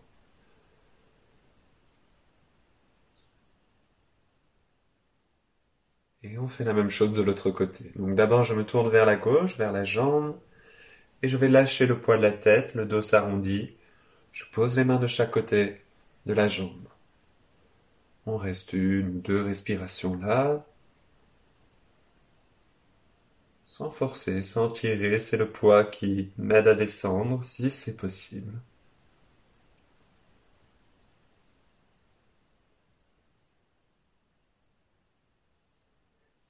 Et 6.21 6.37
on 6.37 6.45
fait 6.45 6.63
la 6.63 6.73
même 6.73 6.91
chose 6.91 7.15
de 7.15 7.23
l'autre 7.23 7.49
côté. 7.49 7.91
Donc 7.95 8.13
d'abord 8.13 8.43
je 8.43 8.53
me 8.53 8.63
tourne 8.63 8.87
vers 8.89 9.05
la 9.07 9.15
gauche, 9.15 9.57
vers 9.57 9.71
la 9.71 9.83
jambe, 9.83 10.37
et 11.23 11.29
je 11.29 11.37
vais 11.37 11.47
lâcher 11.49 11.87
le 11.87 11.99
poids 11.99 12.17
de 12.17 12.23
la 12.23 12.31
tête, 12.31 12.75
le 12.75 12.85
dos 12.85 13.01
s'arrondit. 13.01 13.75
Je 14.33 14.45
pose 14.51 14.77
les 14.77 14.85
mains 14.85 14.99
de 14.99 15.07
chaque 15.07 15.31
côté 15.31 15.81
de 16.25 16.33
la 16.33 16.47
jambe. 16.47 16.86
On 18.28 18.38
reste 18.38 18.73
une 18.73 19.07
ou 19.09 19.19
deux 19.21 19.41
respirations 19.41 20.19
là. 20.19 20.63
Sans 23.65 23.91
forcer, 23.91 24.41
sans 24.41 24.67
tirer, 24.71 25.19
c'est 25.19 25.38
le 25.38 25.51
poids 25.51 25.84
qui 25.84 26.32
m'aide 26.39 26.67
à 26.67 26.73
descendre 26.73 27.43
si 27.43 27.69
c'est 27.69 27.95
possible. 27.95 28.51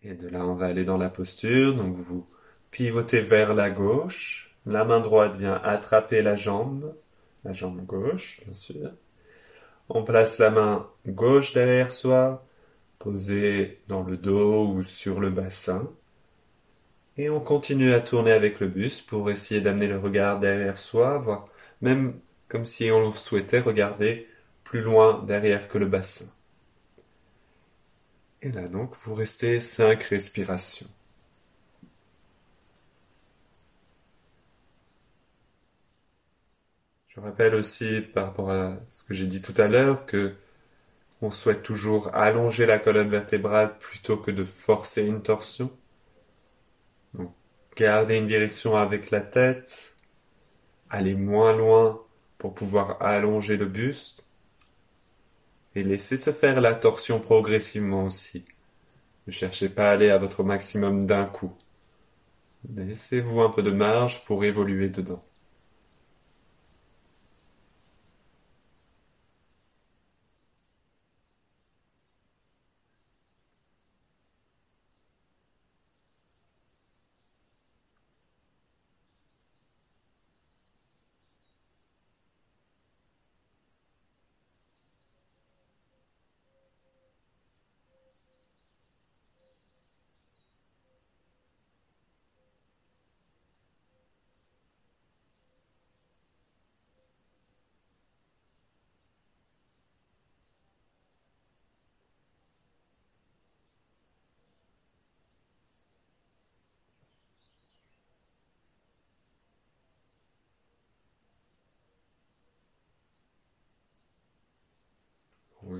Et 0.01 0.15
de 0.15 0.27
là, 0.27 0.43
on 0.43 0.55
va 0.55 0.65
aller 0.65 0.83
dans 0.85 0.97
la 0.97 1.09
posture. 1.09 1.75
Donc 1.75 1.95
vous 1.95 2.25
pivotez 2.71 3.21
vers 3.21 3.53
la 3.53 3.69
gauche. 3.69 4.55
La 4.65 4.85
main 4.85 5.01
droite 5.01 5.35
vient 5.35 5.61
attraper 5.63 6.23
la 6.23 6.35
jambe, 6.35 6.95
la 7.43 7.53
jambe 7.53 7.85
gauche, 7.85 8.41
bien 8.43 8.53
sûr. 8.55 8.91
On 9.89 10.03
place 10.03 10.37
la 10.39 10.51
main 10.51 10.89
gauche 11.07 11.53
derrière 11.53 11.91
soi, 11.91 12.45
posée 12.99 13.81
dans 13.87 14.03
le 14.03 14.17
dos 14.17 14.67
ou 14.67 14.83
sur 14.83 15.19
le 15.19 15.29
bassin. 15.29 15.89
Et 17.17 17.29
on 17.29 17.39
continue 17.39 17.93
à 17.93 18.01
tourner 18.01 18.31
avec 18.31 18.59
le 18.59 18.67
bus 18.67 19.01
pour 19.01 19.29
essayer 19.31 19.61
d'amener 19.61 19.87
le 19.87 19.97
regard 19.97 20.39
derrière 20.39 20.77
soi, 20.77 21.17
voire 21.17 21.47
même 21.81 22.19
comme 22.47 22.65
si 22.65 22.91
on 22.91 23.09
souhaitait 23.09 23.59
regarder 23.59 24.27
plus 24.63 24.81
loin 24.81 25.23
derrière 25.25 25.67
que 25.67 25.77
le 25.77 25.87
bassin. 25.87 26.25
Et 28.41 28.51
là 28.51 28.67
donc, 28.67 28.95
vous 28.95 29.15
restez 29.15 29.59
cinq 29.61 30.03
respirations. 30.03 30.87
Je 37.07 37.19
rappelle 37.19 37.55
aussi 37.55 38.01
par 38.01 38.25
rapport 38.25 38.51
à 38.51 38.77
ce 38.89 39.03
que 39.03 39.13
j'ai 39.13 39.27
dit 39.27 39.41
tout 39.41 39.53
à 39.57 39.67
l'heure 39.67 40.05
que 40.05 40.35
on 41.21 41.29
souhaite 41.31 41.63
toujours 41.63 42.13
allonger 42.15 42.65
la 42.65 42.79
colonne 42.79 43.09
vertébrale 43.09 43.77
plutôt 43.79 44.17
que 44.17 44.31
de 44.31 44.43
forcer 44.43 45.05
une 45.05 45.23
torsion. 45.23 45.71
Donc, 47.13 47.33
garder 47.75 48.17
une 48.17 48.27
direction 48.27 48.75
avec 48.75 49.11
la 49.11 49.21
tête, 49.21 49.95
aller 50.89 51.15
moins 51.15 51.55
loin 51.55 52.01
pour 52.37 52.53
pouvoir 52.53 53.01
allonger 53.01 53.57
le 53.57 53.65
buste, 53.65 54.27
et 55.75 55.83
laisser 55.83 56.17
se 56.17 56.31
faire 56.31 56.61
la 56.61 56.75
torsion 56.75 57.19
progressivement 57.19 58.05
aussi. 58.05 58.45
Ne 59.27 59.31
cherchez 59.31 59.69
pas 59.69 59.89
à 59.89 59.93
aller 59.93 60.09
à 60.09 60.17
votre 60.17 60.43
maximum 60.43 61.05
d'un 61.05 61.25
coup. 61.25 61.53
Laissez-vous 62.75 63.41
un 63.41 63.49
peu 63.49 63.63
de 63.63 63.71
marge 63.71 64.25
pour 64.25 64.43
évoluer 64.43 64.89
dedans. 64.89 65.26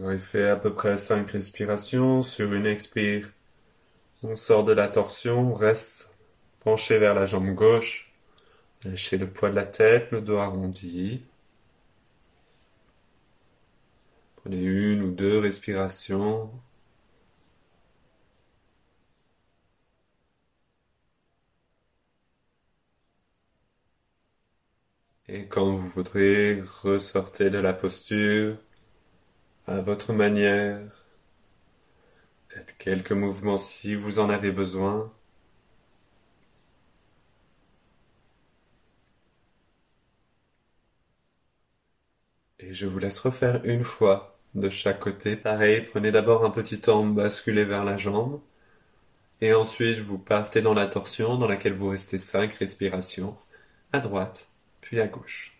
Avez 0.07 0.17
fait 0.17 0.47
à 0.49 0.55
peu 0.55 0.73
près 0.73 0.97
5 0.97 1.29
respirations. 1.29 2.21
Sur 2.21 2.53
une 2.53 2.65
expire, 2.65 3.29
on 4.23 4.35
sort 4.35 4.63
de 4.63 4.73
la 4.73 4.87
torsion, 4.87 5.51
on 5.51 5.53
reste 5.53 6.15
penché 6.61 6.99
vers 6.99 7.13
la 7.13 7.25
jambe 7.25 7.53
gauche. 7.55 8.13
Lâchez 8.85 9.17
le 9.17 9.29
poids 9.29 9.49
de 9.51 9.55
la 9.55 9.65
tête, 9.65 10.11
le 10.11 10.21
dos 10.21 10.37
arrondi. 10.37 11.23
Prenez 14.37 14.63
une 14.63 15.03
ou 15.03 15.11
deux 15.11 15.37
respirations. 15.37 16.49
Et 25.29 25.47
quand 25.47 25.71
vous 25.71 25.87
voudrez, 25.87 26.59
ressortez 26.83 27.49
de 27.49 27.59
la 27.59 27.71
posture 27.71 28.57
à 29.67 29.81
votre 29.81 30.13
manière. 30.13 30.79
Faites 32.49 32.75
quelques 32.77 33.11
mouvements 33.13 33.57
si 33.57 33.95
vous 33.95 34.19
en 34.19 34.29
avez 34.29 34.51
besoin. 34.51 35.13
Et 42.59 42.71
je 42.73 42.85
vous 42.85 42.99
laisse 42.99 43.19
refaire 43.19 43.61
une 43.65 43.83
fois 43.83 44.37
de 44.53 44.69
chaque 44.69 44.99
côté. 44.99 45.35
Pareil, 45.35 45.81
prenez 45.81 46.11
d'abord 46.11 46.45
un 46.45 46.51
petit 46.51 46.79
temps, 46.79 47.03
basculez 47.05 47.65
vers 47.65 47.83
la 47.83 47.97
jambe. 47.97 48.41
Et 49.41 49.53
ensuite, 49.53 49.99
vous 49.99 50.19
partez 50.19 50.61
dans 50.61 50.75
la 50.75 50.85
torsion 50.87 51.37
dans 51.37 51.47
laquelle 51.47 51.73
vous 51.73 51.89
restez 51.89 52.19
5 52.19 52.53
respirations, 52.53 53.35
à 53.93 53.99
droite, 53.99 54.47
puis 54.81 54.99
à 55.01 55.07
gauche. 55.07 55.56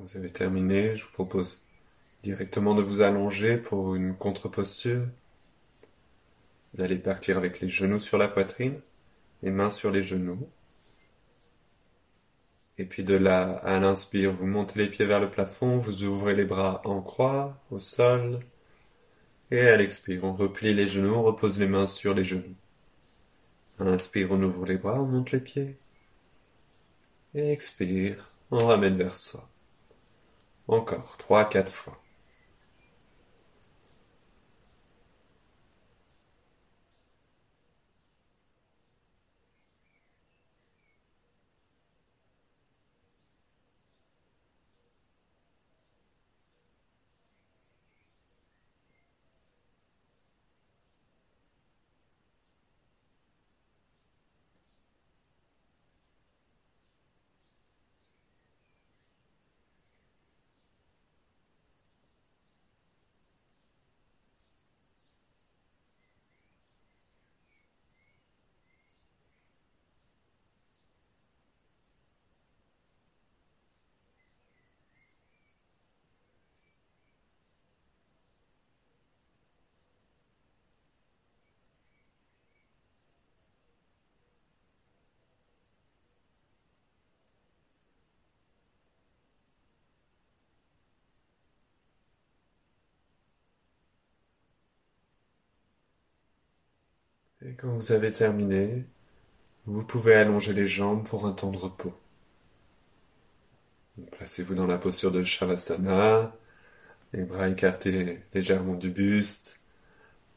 Vous 0.00 0.16
avez 0.16 0.30
terminé, 0.30 0.94
je 0.94 1.04
vous 1.04 1.12
propose 1.12 1.66
directement 2.22 2.74
de 2.74 2.80
vous 2.80 3.02
allonger 3.02 3.58
pour 3.58 3.94
une 3.94 4.16
contre-posture. 4.16 5.06
Vous 6.72 6.82
allez 6.82 6.98
partir 6.98 7.36
avec 7.36 7.60
les 7.60 7.68
genoux 7.68 7.98
sur 7.98 8.16
la 8.16 8.26
poitrine, 8.26 8.80
les 9.42 9.50
mains 9.50 9.68
sur 9.68 9.90
les 9.90 10.02
genoux. 10.02 10.48
Et 12.78 12.86
puis 12.86 13.04
de 13.04 13.14
là, 13.14 13.56
à 13.58 13.78
l'inspire, 13.78 14.32
vous 14.32 14.46
montez 14.46 14.78
les 14.78 14.88
pieds 14.88 15.04
vers 15.04 15.20
le 15.20 15.30
plafond, 15.30 15.76
vous 15.76 16.04
ouvrez 16.04 16.34
les 16.34 16.46
bras 16.46 16.80
en 16.86 17.02
croix, 17.02 17.60
au 17.70 17.78
sol. 17.78 18.40
Et 19.50 19.60
à 19.60 19.76
l'expire, 19.76 20.24
on 20.24 20.32
replie 20.32 20.72
les 20.72 20.88
genoux, 20.88 21.12
on 21.12 21.22
repose 21.22 21.58
les 21.60 21.68
mains 21.68 21.84
sur 21.84 22.14
les 22.14 22.24
genoux. 22.24 22.56
À 23.78 23.84
l'inspire, 23.84 24.30
on 24.30 24.42
ouvre 24.42 24.64
les 24.64 24.78
bras, 24.78 25.02
on 25.02 25.06
monte 25.06 25.32
les 25.32 25.40
pieds. 25.40 25.76
Et 27.34 27.52
expire, 27.52 28.32
on 28.50 28.66
ramène 28.66 28.96
vers 28.96 29.14
soi. 29.14 29.49
Encore 30.70 31.18
trois, 31.18 31.44
quatre 31.46 31.70
fois. 31.70 32.00
Et 97.50 97.54
quand 97.54 97.74
vous 97.74 97.90
avez 97.90 98.12
terminé, 98.12 98.84
vous 99.66 99.84
pouvez 99.84 100.14
allonger 100.14 100.52
les 100.52 100.68
jambes 100.68 101.04
pour 101.04 101.26
un 101.26 101.32
temps 101.32 101.50
de 101.50 101.56
repos. 101.56 101.92
Placez-vous 104.12 104.54
dans 104.54 104.68
la 104.68 104.78
posture 104.78 105.10
de 105.10 105.24
Shavasana, 105.24 106.32
les 107.12 107.24
bras 107.24 107.48
écartés 107.48 108.20
légèrement 108.34 108.76
du 108.76 108.90
buste, 108.90 109.64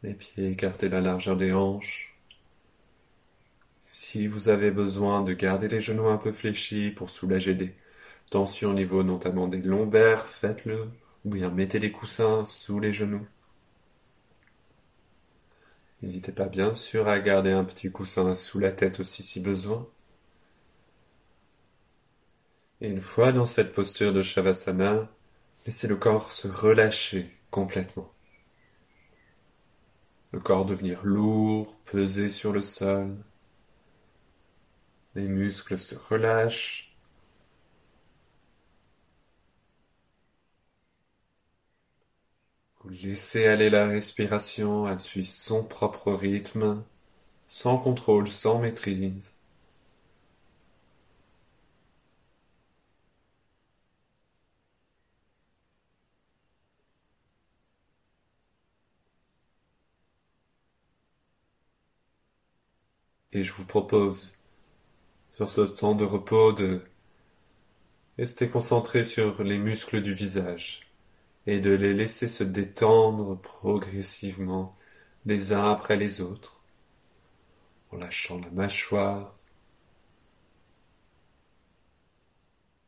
les 0.01 0.15
pieds 0.15 0.49
écartés 0.49 0.89
la 0.89 1.01
largeur 1.01 1.37
des 1.37 1.53
hanches. 1.53 2.17
Si 3.83 4.25
vous 4.27 4.49
avez 4.49 4.71
besoin 4.71 5.21
de 5.21 5.33
garder 5.33 5.67
les 5.67 5.81
genoux 5.81 6.07
un 6.07 6.17
peu 6.17 6.31
fléchis 6.31 6.89
pour 6.89 7.11
soulager 7.11 7.53
des 7.53 7.75
tensions 8.31 8.71
au 8.71 8.73
niveau 8.73 9.03
notamment 9.03 9.47
des 9.47 9.61
lombaires, 9.61 10.25
faites-le, 10.25 10.89
ou 11.25 11.29
bien 11.29 11.51
mettez 11.51 11.77
les 11.77 11.91
coussins 11.91 12.43
sous 12.45 12.79
les 12.79 12.91
genoux. 12.91 13.27
N'hésitez 16.03 16.33
pas 16.33 16.49
bien 16.49 16.73
sûr 16.73 17.07
à 17.07 17.17
garder 17.21 17.53
un 17.53 17.63
petit 17.63 17.89
coussin 17.89 18.35
sous 18.35 18.59
la 18.59 18.73
tête 18.73 18.99
aussi 18.99 19.23
si 19.23 19.39
besoin. 19.39 19.87
Et 22.81 22.89
une 22.89 22.99
fois 22.99 23.31
dans 23.31 23.45
cette 23.45 23.71
posture 23.71 24.11
de 24.11 24.21
Shavasana, 24.21 25.09
laissez 25.65 25.87
le 25.87 25.95
corps 25.95 26.33
se 26.33 26.49
relâcher 26.49 27.31
complètement. 27.51 28.11
Le 30.33 30.41
corps 30.41 30.65
devenir 30.65 31.05
lourd, 31.05 31.79
pesé 31.85 32.27
sur 32.27 32.51
le 32.51 32.61
sol. 32.61 33.15
Les 35.15 35.29
muscles 35.29 35.79
se 35.79 35.95
relâchent. 35.95 36.92
Vous 42.83 42.91
laissez 42.91 43.45
aller 43.47 43.69
la 43.69 43.87
respiration, 43.87 44.87
elle 44.87 45.01
suit 45.01 45.25
son 45.25 45.63
propre 45.65 46.13
rythme, 46.13 46.83
sans 47.47 47.77
contrôle, 47.77 48.27
sans 48.27 48.59
maîtrise. 48.59 49.35
Et 63.33 63.43
je 63.43 63.51
vous 63.51 63.65
propose, 63.65 64.37
sur 65.35 65.49
ce 65.49 65.61
temps 65.61 65.95
de 65.95 66.05
repos, 66.05 66.53
de 66.53 66.81
rester 68.17 68.49
concentré 68.49 69.03
sur 69.03 69.43
les 69.43 69.59
muscles 69.59 70.01
du 70.01 70.15
visage 70.15 70.92
et 71.47 71.59
de 71.59 71.71
les 71.71 71.93
laisser 71.93 72.27
se 72.27 72.43
détendre 72.43 73.39
progressivement 73.39 74.77
les 75.25 75.53
uns 75.53 75.71
après 75.71 75.97
les 75.97 76.21
autres, 76.21 76.61
en 77.91 77.97
lâchant 77.97 78.39
la 78.39 78.49
mâchoire, 78.51 79.35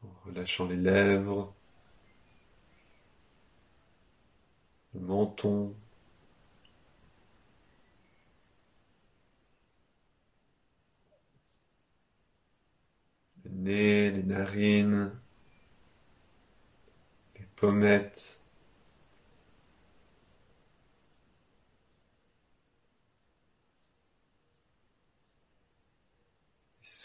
en 0.03 0.09
relâchant 0.25 0.67
les 0.67 0.75
lèvres, 0.77 1.53
le 4.93 5.01
menton, 5.01 5.75
nez, 13.65 14.11
les 14.11 14.23
narines, 14.23 15.11
les 17.39 17.45
pommettes, 17.55 18.44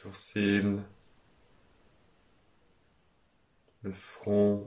sourcils, 0.03 0.80
le 3.82 3.92
front, 3.92 4.66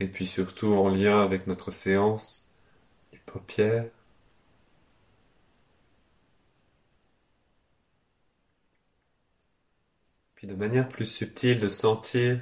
et 0.00 0.08
puis 0.08 0.26
surtout 0.26 0.74
en 0.74 0.88
lien 0.88 1.22
avec 1.22 1.46
notre 1.46 1.70
séance, 1.70 2.54
les 3.12 3.18
paupières. 3.20 3.90
de 10.46 10.54
manière 10.54 10.88
plus 10.88 11.06
subtile 11.06 11.60
de 11.60 11.68
sentir 11.68 12.40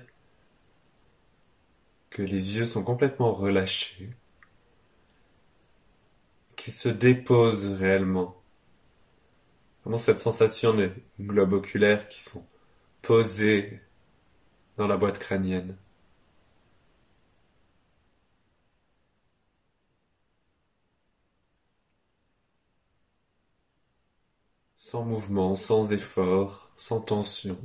que 2.10 2.22
les 2.22 2.56
yeux 2.56 2.64
sont 2.64 2.84
complètement 2.84 3.32
relâchés, 3.32 4.10
qu'ils 6.62 6.72
se 6.72 6.88
déposent 6.88 7.72
réellement. 7.74 8.36
Vraiment 9.84 9.96
cette 9.98 10.18
sensation 10.18 10.74
des 10.74 10.90
globes 11.20 11.52
oculaires 11.52 12.08
qui 12.08 12.20
sont 12.20 12.44
posés 13.02 13.80
dans 14.76 14.86
la 14.88 14.96
boîte 14.96 15.18
crânienne? 15.18 15.76
Sans 24.76 25.02
mouvement, 25.06 25.54
sans 25.54 25.94
effort, 25.94 26.70
sans 26.76 27.00
tension. 27.00 27.56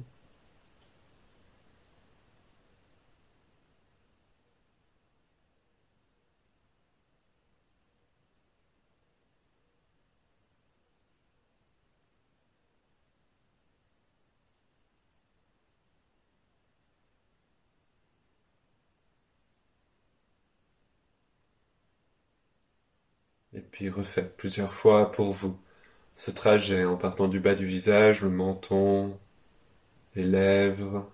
Et 23.51 23.59
puis 23.77 23.91
refaites 23.91 24.35
plusieurs 24.35 24.73
fois 24.73 25.11
pour 25.11 25.33
vous 25.33 25.55
ce 26.15 26.31
trajet 26.31 26.83
en 26.83 26.97
partant 26.97 27.27
du 27.27 27.39
bas 27.39 27.53
du 27.53 27.67
visage, 27.67 28.23
le 28.23 28.31
menton, 28.31 29.19
les 30.15 30.23
lèvres, 30.23 31.13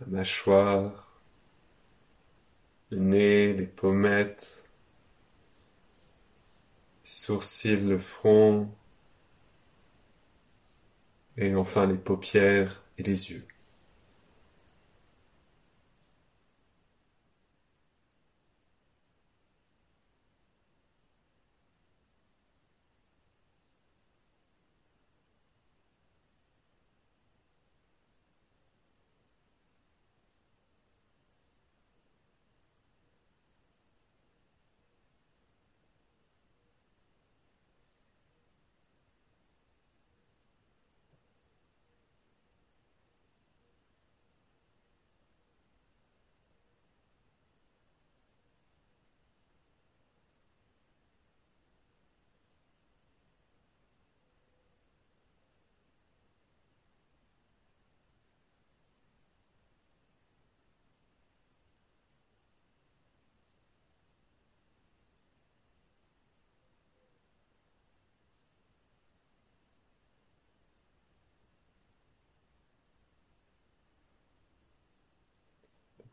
la 0.00 0.06
mâchoire, 0.06 1.20
le 2.88 3.00
nez, 3.00 3.52
les 3.52 3.66
pommettes, 3.66 4.66
sourcils, 7.02 7.76
le 7.76 7.98
front, 7.98 8.74
et 11.36 11.54
enfin 11.54 11.84
les 11.84 11.98
paupières 11.98 12.82
et 12.96 13.02
les 13.02 13.30
yeux. 13.30 13.46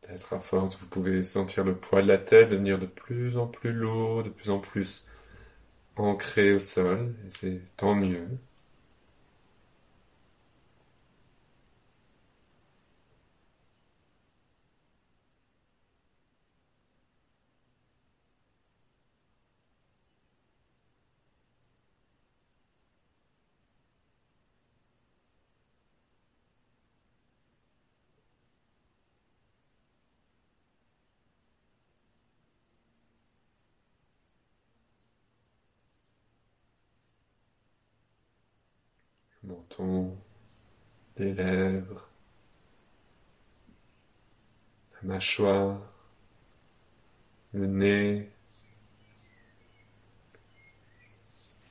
Peut-être 0.02 0.34
à 0.34 0.40
force, 0.40 0.78
vous 0.78 0.88
pouvez 0.90 1.24
sentir 1.24 1.64
le 1.64 1.74
poids 1.74 2.02
de 2.02 2.06
la 2.08 2.18
tête 2.18 2.50
devenir 2.50 2.78
de 2.78 2.84
plus 2.84 3.38
en 3.38 3.46
plus 3.46 3.72
lourd, 3.72 4.22
de 4.24 4.28
plus 4.28 4.50
en 4.50 4.58
plus 4.58 5.08
ancré 5.96 6.52
au 6.54 6.58
sol, 6.58 7.14
et 7.26 7.30
c'est 7.30 7.62
tant 7.76 7.94
mieux. 7.94 8.28
Les 41.16 41.32
lèvres, 41.34 42.10
la 44.94 45.08
mâchoire, 45.08 45.80
le 47.52 47.66
nez, 47.66 48.30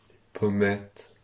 les 0.09 0.19
pommettes, 0.33 1.15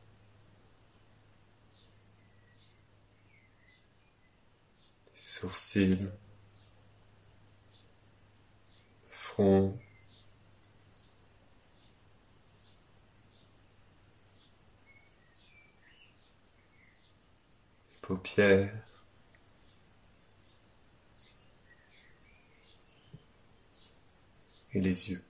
les 5.07 5.19
sourcils, 5.19 6.09
le 9.03 9.09
front, 9.09 9.77
les 17.91 17.94
paupières, 18.07 18.71
et 24.73 24.81
les 24.81 25.09
yeux. 25.09 25.24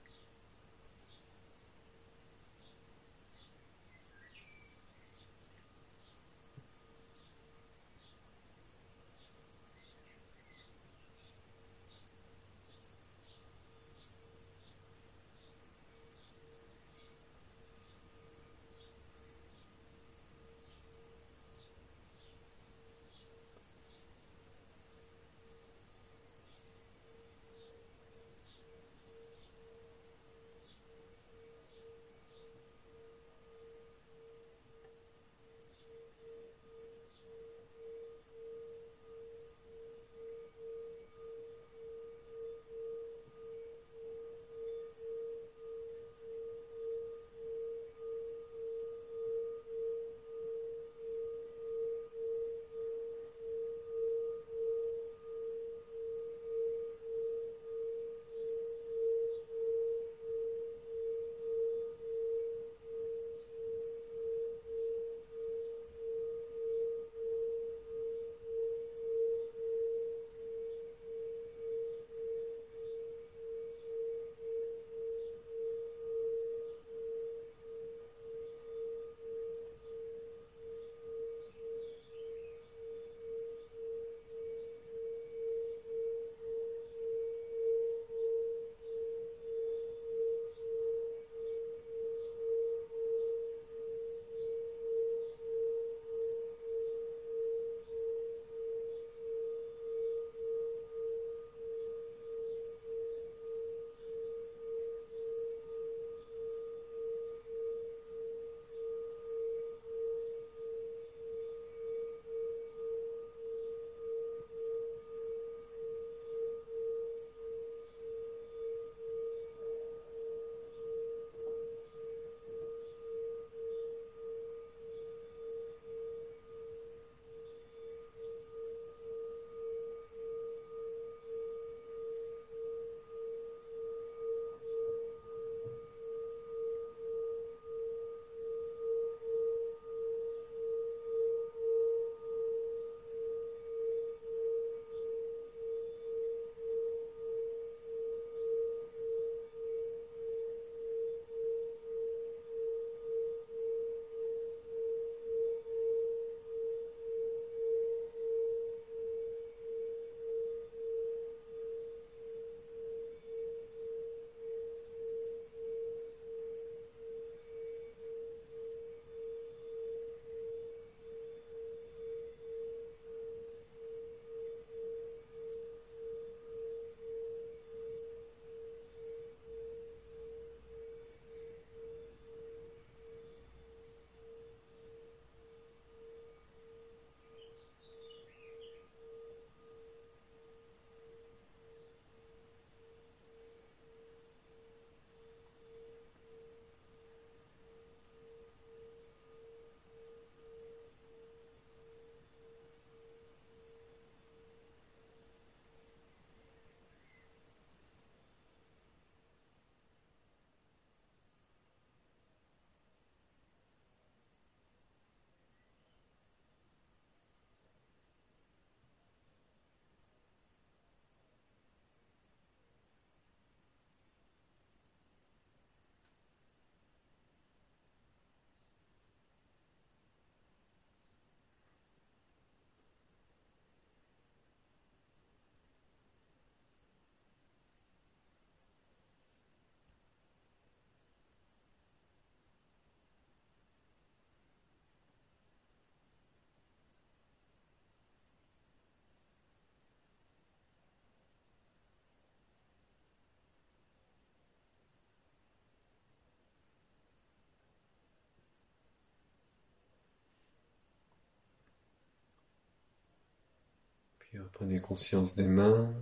Reprenez 264.38 264.80
conscience 264.80 265.34
des 265.36 265.46
mains, 265.46 265.94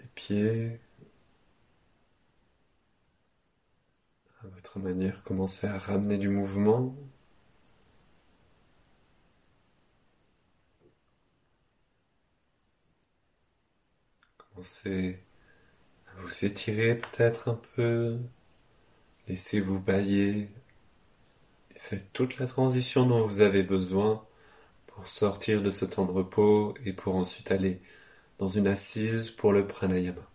des 0.00 0.06
pieds. 0.14 0.80
À 4.42 4.48
votre 4.48 4.78
manière, 4.78 5.22
commencez 5.22 5.66
à 5.66 5.78
ramener 5.78 6.18
du 6.18 6.28
mouvement. 6.28 6.96
Commencez 14.38 15.20
à 16.08 16.20
vous 16.20 16.44
étirer 16.44 16.94
peut-être 16.96 17.48
un 17.48 17.60
peu. 17.74 18.18
Laissez-vous 19.28 19.80
bailler. 19.80 20.48
Faites 21.76 22.12
toute 22.12 22.38
la 22.38 22.46
transition 22.46 23.06
dont 23.06 23.22
vous 23.26 23.42
avez 23.42 23.62
besoin 23.62 24.26
pour 24.96 25.06
sortir 25.06 25.62
de 25.62 25.70
ce 25.70 25.84
temps 25.84 26.06
de 26.06 26.10
repos 26.10 26.74
et 26.84 26.92
pour 26.92 27.14
ensuite 27.14 27.52
aller 27.52 27.80
dans 28.38 28.48
une 28.48 28.66
assise 28.66 29.30
pour 29.30 29.52
le 29.52 29.66
pranayama. 29.68 30.28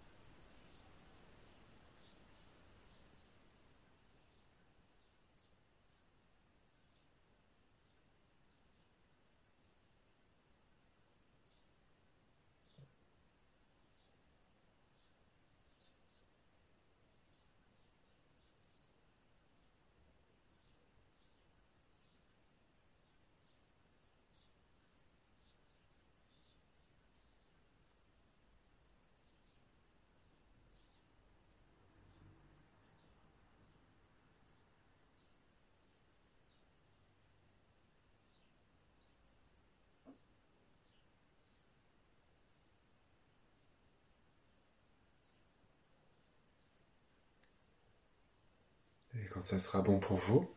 Quand 49.33 49.45
ça 49.45 49.59
sera 49.59 49.81
bon 49.81 49.99
pour 49.99 50.17
vous, 50.17 50.49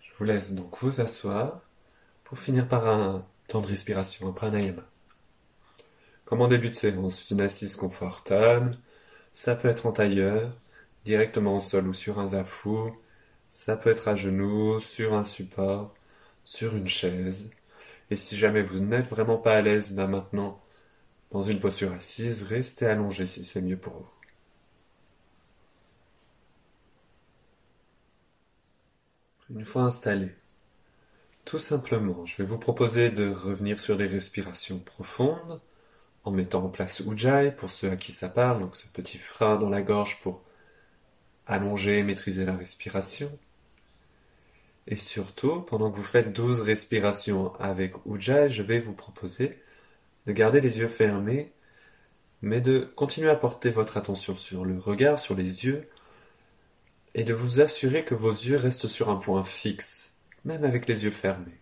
je 0.00 0.10
vous 0.16 0.24
laisse 0.24 0.54
donc 0.54 0.78
vous 0.78 1.00
asseoir 1.00 1.60
pour 2.24 2.38
finir 2.38 2.68
par 2.68 2.88
un 2.88 3.26
temps 3.48 3.60
de 3.60 3.66
respiration, 3.66 4.28
un 4.28 4.32
pranayama. 4.32 4.82
Comme 6.24 6.40
en 6.40 6.48
début 6.48 6.70
de 6.70 6.74
séance, 6.74 7.30
une 7.30 7.40
assise 7.40 7.76
confortable, 7.76 8.72
ça 9.32 9.54
peut 9.54 9.68
être 9.68 9.86
en 9.86 9.92
tailleur, 9.92 10.50
directement 11.04 11.56
au 11.56 11.60
sol 11.60 11.86
ou 11.86 11.92
sur 11.92 12.18
un 12.18 12.28
zafou, 12.28 12.96
ça 13.50 13.76
peut 13.76 13.90
être 13.90 14.08
à 14.08 14.16
genoux, 14.16 14.80
sur 14.80 15.14
un 15.14 15.24
support, 15.24 15.94
sur 16.44 16.74
une 16.76 16.88
chaise. 16.88 17.50
Et 18.10 18.16
si 18.16 18.36
jamais 18.36 18.62
vous 18.62 18.80
n'êtes 18.80 19.06
vraiment 19.06 19.38
pas 19.38 19.54
à 19.56 19.62
l'aise 19.62 19.92
maintenant 19.92 20.60
dans 21.30 21.42
une 21.42 21.60
posture 21.60 21.92
assise, 21.92 22.44
restez 22.44 22.86
allongé 22.86 23.26
si 23.26 23.44
c'est 23.44 23.62
mieux 23.62 23.76
pour 23.76 23.94
vous. 23.94 24.15
Une 29.48 29.64
fois 29.64 29.82
installé, 29.82 30.34
tout 31.44 31.60
simplement, 31.60 32.26
je 32.26 32.38
vais 32.38 32.44
vous 32.44 32.58
proposer 32.58 33.10
de 33.10 33.28
revenir 33.28 33.78
sur 33.78 33.96
des 33.96 34.08
respirations 34.08 34.80
profondes 34.80 35.60
en 36.24 36.32
mettant 36.32 36.64
en 36.64 36.68
place 36.68 36.98
Ujjayi 36.98 37.52
pour 37.52 37.70
ceux 37.70 37.88
à 37.88 37.96
qui 37.96 38.10
ça 38.10 38.28
parle, 38.28 38.58
donc 38.58 38.74
ce 38.74 38.88
petit 38.88 39.18
frein 39.18 39.56
dans 39.56 39.68
la 39.68 39.82
gorge 39.82 40.18
pour 40.18 40.42
allonger 41.46 41.98
et 41.98 42.02
maîtriser 42.02 42.44
la 42.44 42.56
respiration. 42.56 43.30
Et 44.88 44.96
surtout, 44.96 45.60
pendant 45.60 45.92
que 45.92 45.96
vous 45.96 46.02
faites 46.02 46.32
12 46.32 46.62
respirations 46.62 47.54
avec 47.60 47.94
Ujjayi, 48.04 48.50
je 48.50 48.64
vais 48.64 48.80
vous 48.80 48.94
proposer 48.94 49.62
de 50.26 50.32
garder 50.32 50.60
les 50.60 50.80
yeux 50.80 50.88
fermés, 50.88 51.52
mais 52.42 52.60
de 52.60 52.80
continuer 52.96 53.30
à 53.30 53.36
porter 53.36 53.70
votre 53.70 53.96
attention 53.96 54.34
sur 54.34 54.64
le 54.64 54.76
regard, 54.76 55.20
sur 55.20 55.36
les 55.36 55.66
yeux, 55.66 55.88
et 57.16 57.24
de 57.24 57.32
vous 57.32 57.62
assurer 57.62 58.04
que 58.04 58.14
vos 58.14 58.30
yeux 58.30 58.56
restent 58.56 58.88
sur 58.88 59.08
un 59.08 59.16
point 59.16 59.42
fixe, 59.42 60.12
même 60.44 60.64
avec 60.64 60.86
les 60.86 61.04
yeux 61.04 61.10
fermés. 61.10 61.58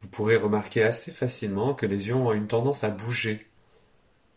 Vous 0.00 0.08
pourrez 0.08 0.36
remarquer 0.36 0.82
assez 0.82 1.12
facilement 1.12 1.74
que 1.74 1.84
les 1.84 2.08
yeux 2.08 2.14
ont 2.14 2.32
une 2.32 2.46
tendance 2.46 2.82
à 2.82 2.88
bouger, 2.88 3.46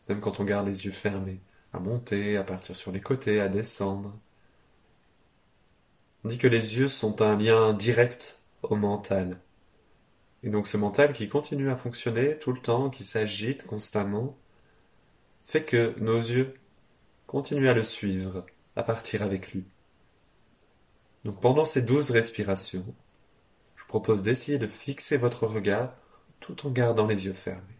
même 0.09 0.19
quand 0.19 0.41
on 0.41 0.43
garde 0.43 0.67
les 0.67 0.85
yeux 0.85 0.91
fermés, 0.91 1.39
à 1.71 1.79
monter, 1.79 2.35
à 2.35 2.43
partir 2.43 2.75
sur 2.75 2.91
les 2.91 2.99
côtés, 2.99 3.39
à 3.39 3.47
descendre. 3.47 4.13
On 6.25 6.27
dit 6.27 6.37
que 6.37 6.47
les 6.47 6.77
yeux 6.77 6.89
sont 6.89 7.21
un 7.21 7.37
lien 7.37 7.71
direct 7.71 8.41
au 8.61 8.75
mental. 8.75 9.39
Et 10.43 10.49
donc 10.49 10.67
ce 10.67 10.75
mental 10.75 11.13
qui 11.13 11.29
continue 11.29 11.71
à 11.71 11.77
fonctionner 11.77 12.37
tout 12.37 12.51
le 12.51 12.59
temps, 12.59 12.89
qui 12.89 13.05
s'agite 13.05 13.65
constamment, 13.65 14.37
fait 15.45 15.63
que 15.63 15.97
nos 16.01 16.17
yeux 16.17 16.55
Continuez 17.27 17.69
à 17.69 17.73
le 17.73 17.83
suivre, 17.83 18.45
à 18.77 18.83
partir 18.83 19.21
avec 19.21 19.51
lui. 19.51 19.65
Donc 21.25 21.41
pendant 21.41 21.65
ces 21.65 21.81
douze 21.81 22.09
respirations, 22.09 22.85
je 23.75 23.85
propose 23.85 24.23
d'essayer 24.23 24.57
de 24.57 24.65
fixer 24.65 25.17
votre 25.17 25.45
regard 25.45 25.93
tout 26.39 26.65
en 26.65 26.69
gardant 26.69 27.05
les 27.05 27.25
yeux 27.25 27.33
fermés. 27.33 27.76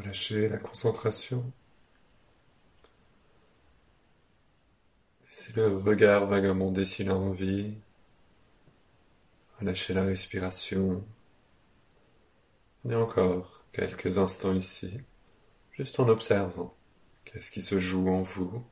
Relâchez 0.00 0.48
la 0.48 0.56
concentration. 0.56 1.52
Laissez 5.24 5.52
le 5.52 5.76
regard 5.76 6.26
vagabonder 6.26 6.86
s'il 6.86 7.10
a 7.10 7.14
envie. 7.14 7.76
Relâchez 9.58 9.92
la 9.92 10.04
respiration. 10.04 11.04
On 12.84 12.90
est 12.90 12.94
encore 12.94 13.66
quelques 13.72 14.16
instants 14.16 14.54
ici, 14.54 15.02
juste 15.72 16.00
en 16.00 16.08
observant. 16.08 16.74
Qu'est-ce 17.26 17.50
qui 17.50 17.60
se 17.60 17.78
joue 17.78 18.08
en 18.08 18.22
vous 18.22 18.64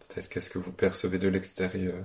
Peut-être 0.00 0.28
qu'est-ce 0.28 0.50
que 0.50 0.58
vous 0.58 0.72
percevez 0.72 1.20
de 1.20 1.28
l'extérieur 1.28 2.04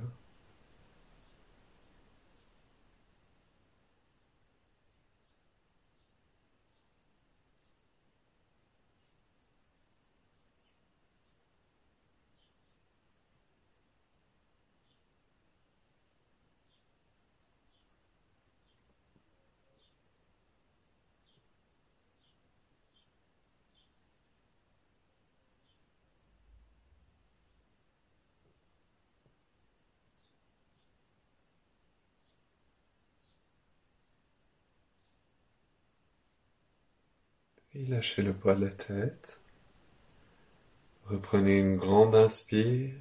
lâchez 37.88 38.22
le 38.22 38.34
poids 38.34 38.56
de 38.56 38.66
la 38.66 38.72
tête. 38.72 39.42
Reprenez 41.06 41.58
une 41.60 41.78
grande 41.78 42.16
inspire. 42.16 42.94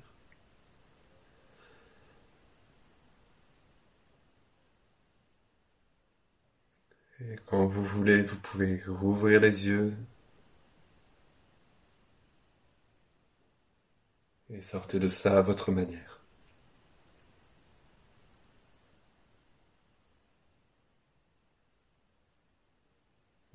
Et 7.21 7.37
quand 7.47 7.67
vous 7.67 7.85
voulez, 7.85 8.23
vous 8.23 8.39
pouvez 8.39 8.81
rouvrir 8.87 9.41
les 9.41 9.69
yeux. 9.69 9.95
Et 14.51 14.61
sortez 14.61 14.99
de 14.99 15.07
ça 15.07 15.39
à 15.39 15.41
votre 15.41 15.71
manière. 15.71 16.16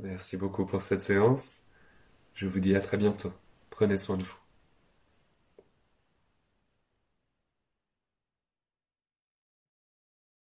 Merci 0.02 0.36
beaucoup 0.36 0.66
pour 0.66 0.82
cette 0.82 1.00
séance. 1.00 1.60
Je 2.34 2.46
vous 2.46 2.60
dis 2.60 2.76
à 2.76 2.82
très 2.82 2.98
bientôt. 2.98 3.32
Prenez 3.70 3.96
soin 3.96 4.18
de 4.18 4.24
vous. 4.24 4.41